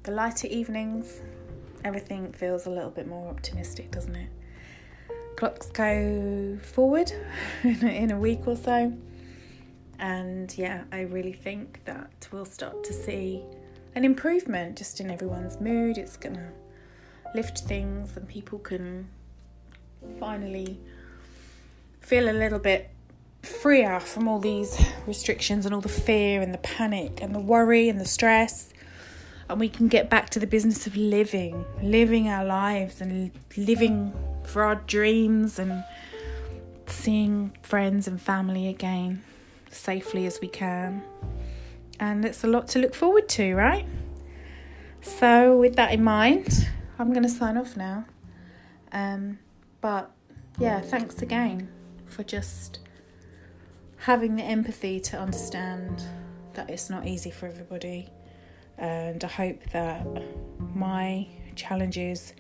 the 0.03 0.11
lighter 0.11 0.47
evenings, 0.49 1.23
everything 1.87 2.33
feels 2.33 2.67
a 2.67 2.71
little 2.71 2.91
bit 2.91 3.07
more 3.07 3.31
optimistic, 3.31 3.91
doesn't 3.91 4.15
it? 4.15 4.29
Clocks 5.37 5.71
go 5.71 6.59
forward 6.61 7.13
in 7.63 8.11
a 8.11 8.19
week 8.19 8.47
or 8.47 8.57
so. 8.57 8.93
And 9.99 10.55
yeah, 10.59 10.85
I 10.93 11.01
really 11.01 11.33
think 11.33 11.81
that 11.87 12.29
we'll 12.31 12.45
start 12.45 12.85
to 12.85 12.93
see 12.93 13.43
an 13.95 14.05
improvement 14.05 14.77
just 14.77 15.01
in 15.01 15.11
everyone's 15.11 15.63
mood. 15.63 15.97
It's 15.97 16.19
going 16.19 16.35
to 16.35 16.53
lift 17.35 17.61
things, 17.61 18.17
and 18.17 18.29
people 18.29 18.59
can 18.59 19.09
finally 20.21 20.79
feel 22.01 22.29
a 22.29 22.33
little 22.33 22.59
bit 22.59 22.91
freer 23.43 24.01
from 24.01 24.29
all 24.29 24.39
these 24.39 24.81
restrictions 25.07 25.67
and 25.67 25.75
all 25.75 25.81
the 25.81 25.89
fear 25.89 26.41
and 26.41 26.55
the 26.55 26.59
panic 26.59 27.21
and 27.21 27.35
the 27.35 27.41
worry 27.41 27.89
and 27.89 28.01
the 28.01 28.07
stress. 28.07 28.73
And 29.49 29.61
we 29.61 29.69
can 29.69 29.89
get 29.89 30.09
back 30.09 30.31
to 30.31 30.39
the 30.39 30.47
business 30.47 30.87
of 30.87 30.97
living, 30.97 31.65
living 31.83 32.29
our 32.29 32.45
lives 32.45 33.01
and 33.01 33.31
living 33.57 34.13
for 34.45 34.63
our 34.63 34.77
dreams 34.77 35.59
and 35.59 35.85
seeing 36.87 37.53
friends 37.63 38.07
and 38.07 38.21
family 38.21 38.69
again 38.69 39.23
safely 39.71 40.27
as 40.27 40.41
we 40.41 40.49
can. 40.49 41.03
And 42.01 42.25
it's 42.25 42.45
a 42.45 42.47
lot 42.47 42.69
to 42.69 42.79
look 42.79 42.95
forward 42.95 43.29
to, 43.31 43.55
right? 43.55 43.87
So, 45.03 45.59
with 45.59 45.77
that 45.77 45.93
in 45.93 46.03
mind, 46.03 46.69
I'm 46.99 47.11
going 47.11 47.25
to 47.25 47.29
sign 47.29 47.57
off 47.57 47.77
now. 47.77 48.05
Um, 48.93 49.39
but 49.81 50.11
yeah, 50.59 50.81
thanks 50.81 51.23
again 51.23 51.69
for 52.07 52.23
just 52.23 52.79
having 53.99 54.37
the 54.37 54.43
empathy 54.43 55.01
to 55.01 55.19
understand 55.19 56.03
that 56.53 56.71
it's 56.71 56.89
not 56.89 57.07
easy 57.07 57.31
for 57.31 57.47
everybody. 57.47 58.09
And 58.79 59.23
I 59.25 59.29
hope 59.29 59.71
that 59.73 60.07
my 60.75 61.27
challenges, 61.57 62.33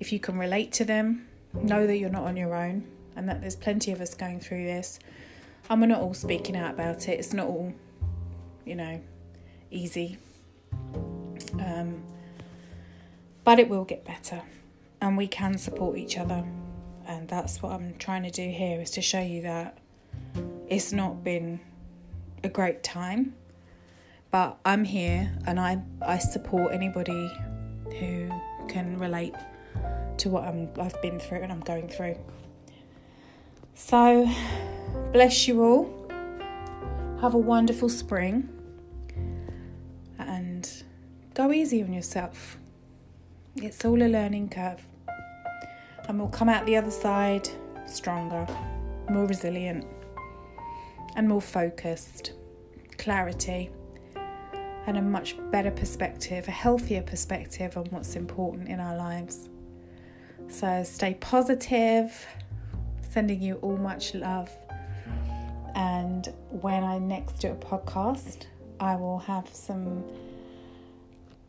if 0.00 0.12
you 0.12 0.18
can 0.18 0.38
relate 0.38 0.72
to 0.72 0.84
them, 0.84 1.28
know 1.54 1.86
that 1.86 1.98
you're 1.98 2.10
not 2.10 2.24
on 2.24 2.36
your 2.36 2.54
own 2.54 2.86
and 3.16 3.28
that 3.28 3.40
there's 3.40 3.56
plenty 3.56 3.92
of 3.92 4.00
us 4.00 4.14
going 4.14 4.40
through 4.40 4.64
this. 4.64 4.98
And 5.70 5.80
we're 5.80 5.88
not 5.88 6.00
all 6.00 6.14
speaking 6.14 6.56
out 6.56 6.74
about 6.74 7.08
it, 7.08 7.18
it's 7.18 7.32
not 7.32 7.46
all, 7.46 7.72
you 8.64 8.74
know, 8.74 9.00
easy. 9.70 10.18
Um, 11.60 12.02
but 13.48 13.58
it 13.58 13.66
will 13.66 13.86
get 13.86 14.04
better 14.04 14.42
and 15.00 15.16
we 15.16 15.26
can 15.26 15.56
support 15.56 15.96
each 15.96 16.18
other. 16.18 16.44
And 17.06 17.26
that's 17.26 17.62
what 17.62 17.72
I'm 17.72 17.94
trying 17.94 18.24
to 18.24 18.30
do 18.30 18.46
here 18.46 18.78
is 18.78 18.90
to 18.90 19.00
show 19.00 19.22
you 19.22 19.40
that 19.40 19.78
it's 20.68 20.92
not 20.92 21.24
been 21.24 21.58
a 22.44 22.50
great 22.50 22.82
time, 22.82 23.34
but 24.30 24.58
I'm 24.66 24.84
here 24.84 25.32
and 25.46 25.58
I, 25.58 25.80
I 26.02 26.18
support 26.18 26.74
anybody 26.74 27.32
who 27.98 28.28
can 28.68 28.98
relate 28.98 29.34
to 30.18 30.28
what 30.28 30.44
I'm, 30.44 30.68
I've 30.78 31.00
been 31.00 31.18
through 31.18 31.38
and 31.38 31.50
I'm 31.50 31.60
going 31.60 31.88
through. 31.88 32.18
So, 33.74 34.30
bless 35.10 35.48
you 35.48 35.62
all. 35.64 36.10
Have 37.22 37.32
a 37.32 37.38
wonderful 37.38 37.88
spring 37.88 38.46
and 40.18 40.70
go 41.32 41.50
easy 41.50 41.82
on 41.82 41.94
yourself. 41.94 42.58
It's 43.60 43.84
all 43.84 44.00
a 44.02 44.06
learning 44.06 44.50
curve. 44.50 44.80
And 46.08 46.18
we'll 46.18 46.28
come 46.28 46.48
out 46.48 46.64
the 46.64 46.76
other 46.76 46.90
side 46.90 47.48
stronger, 47.86 48.46
more 49.10 49.26
resilient, 49.26 49.84
and 51.16 51.28
more 51.28 51.40
focused, 51.40 52.32
clarity, 52.98 53.70
and 54.86 54.96
a 54.96 55.02
much 55.02 55.36
better 55.50 55.70
perspective, 55.70 56.46
a 56.46 56.52
healthier 56.52 57.02
perspective 57.02 57.76
on 57.76 57.86
what's 57.86 58.16
important 58.16 58.68
in 58.68 58.80
our 58.80 58.96
lives. 58.96 59.48
So 60.48 60.82
stay 60.84 61.14
positive, 61.14 62.26
sending 63.10 63.42
you 63.42 63.56
all 63.56 63.76
much 63.76 64.14
love. 64.14 64.50
And 65.74 66.32
when 66.50 66.84
I 66.84 66.98
next 66.98 67.40
do 67.40 67.48
a 67.48 67.54
podcast, 67.54 68.46
I 68.80 68.96
will 68.96 69.18
have 69.18 69.48
some 69.52 70.04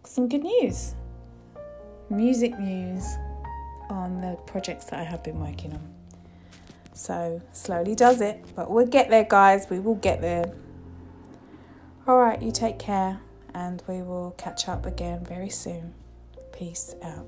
some 0.03 0.27
good 0.27 0.43
news. 0.43 0.95
Music 2.09 2.57
news 2.59 3.17
on 3.89 4.19
the 4.21 4.35
projects 4.47 4.85
that 4.85 4.99
I 4.99 5.03
have 5.03 5.23
been 5.23 5.39
working 5.39 5.73
on. 5.73 5.93
So, 6.93 7.41
slowly 7.53 7.95
does 7.95 8.19
it, 8.19 8.43
but 8.55 8.69
we'll 8.69 8.87
get 8.87 9.09
there, 9.09 9.23
guys. 9.23 9.67
We 9.69 9.79
will 9.79 9.95
get 9.95 10.19
there. 10.19 10.51
All 12.07 12.17
right, 12.17 12.41
you 12.41 12.51
take 12.51 12.79
care, 12.79 13.21
and 13.53 13.83
we 13.87 14.01
will 14.01 14.31
catch 14.37 14.67
up 14.67 14.85
again 14.85 15.23
very 15.23 15.49
soon. 15.49 15.93
Peace 16.51 16.95
out. 17.03 17.27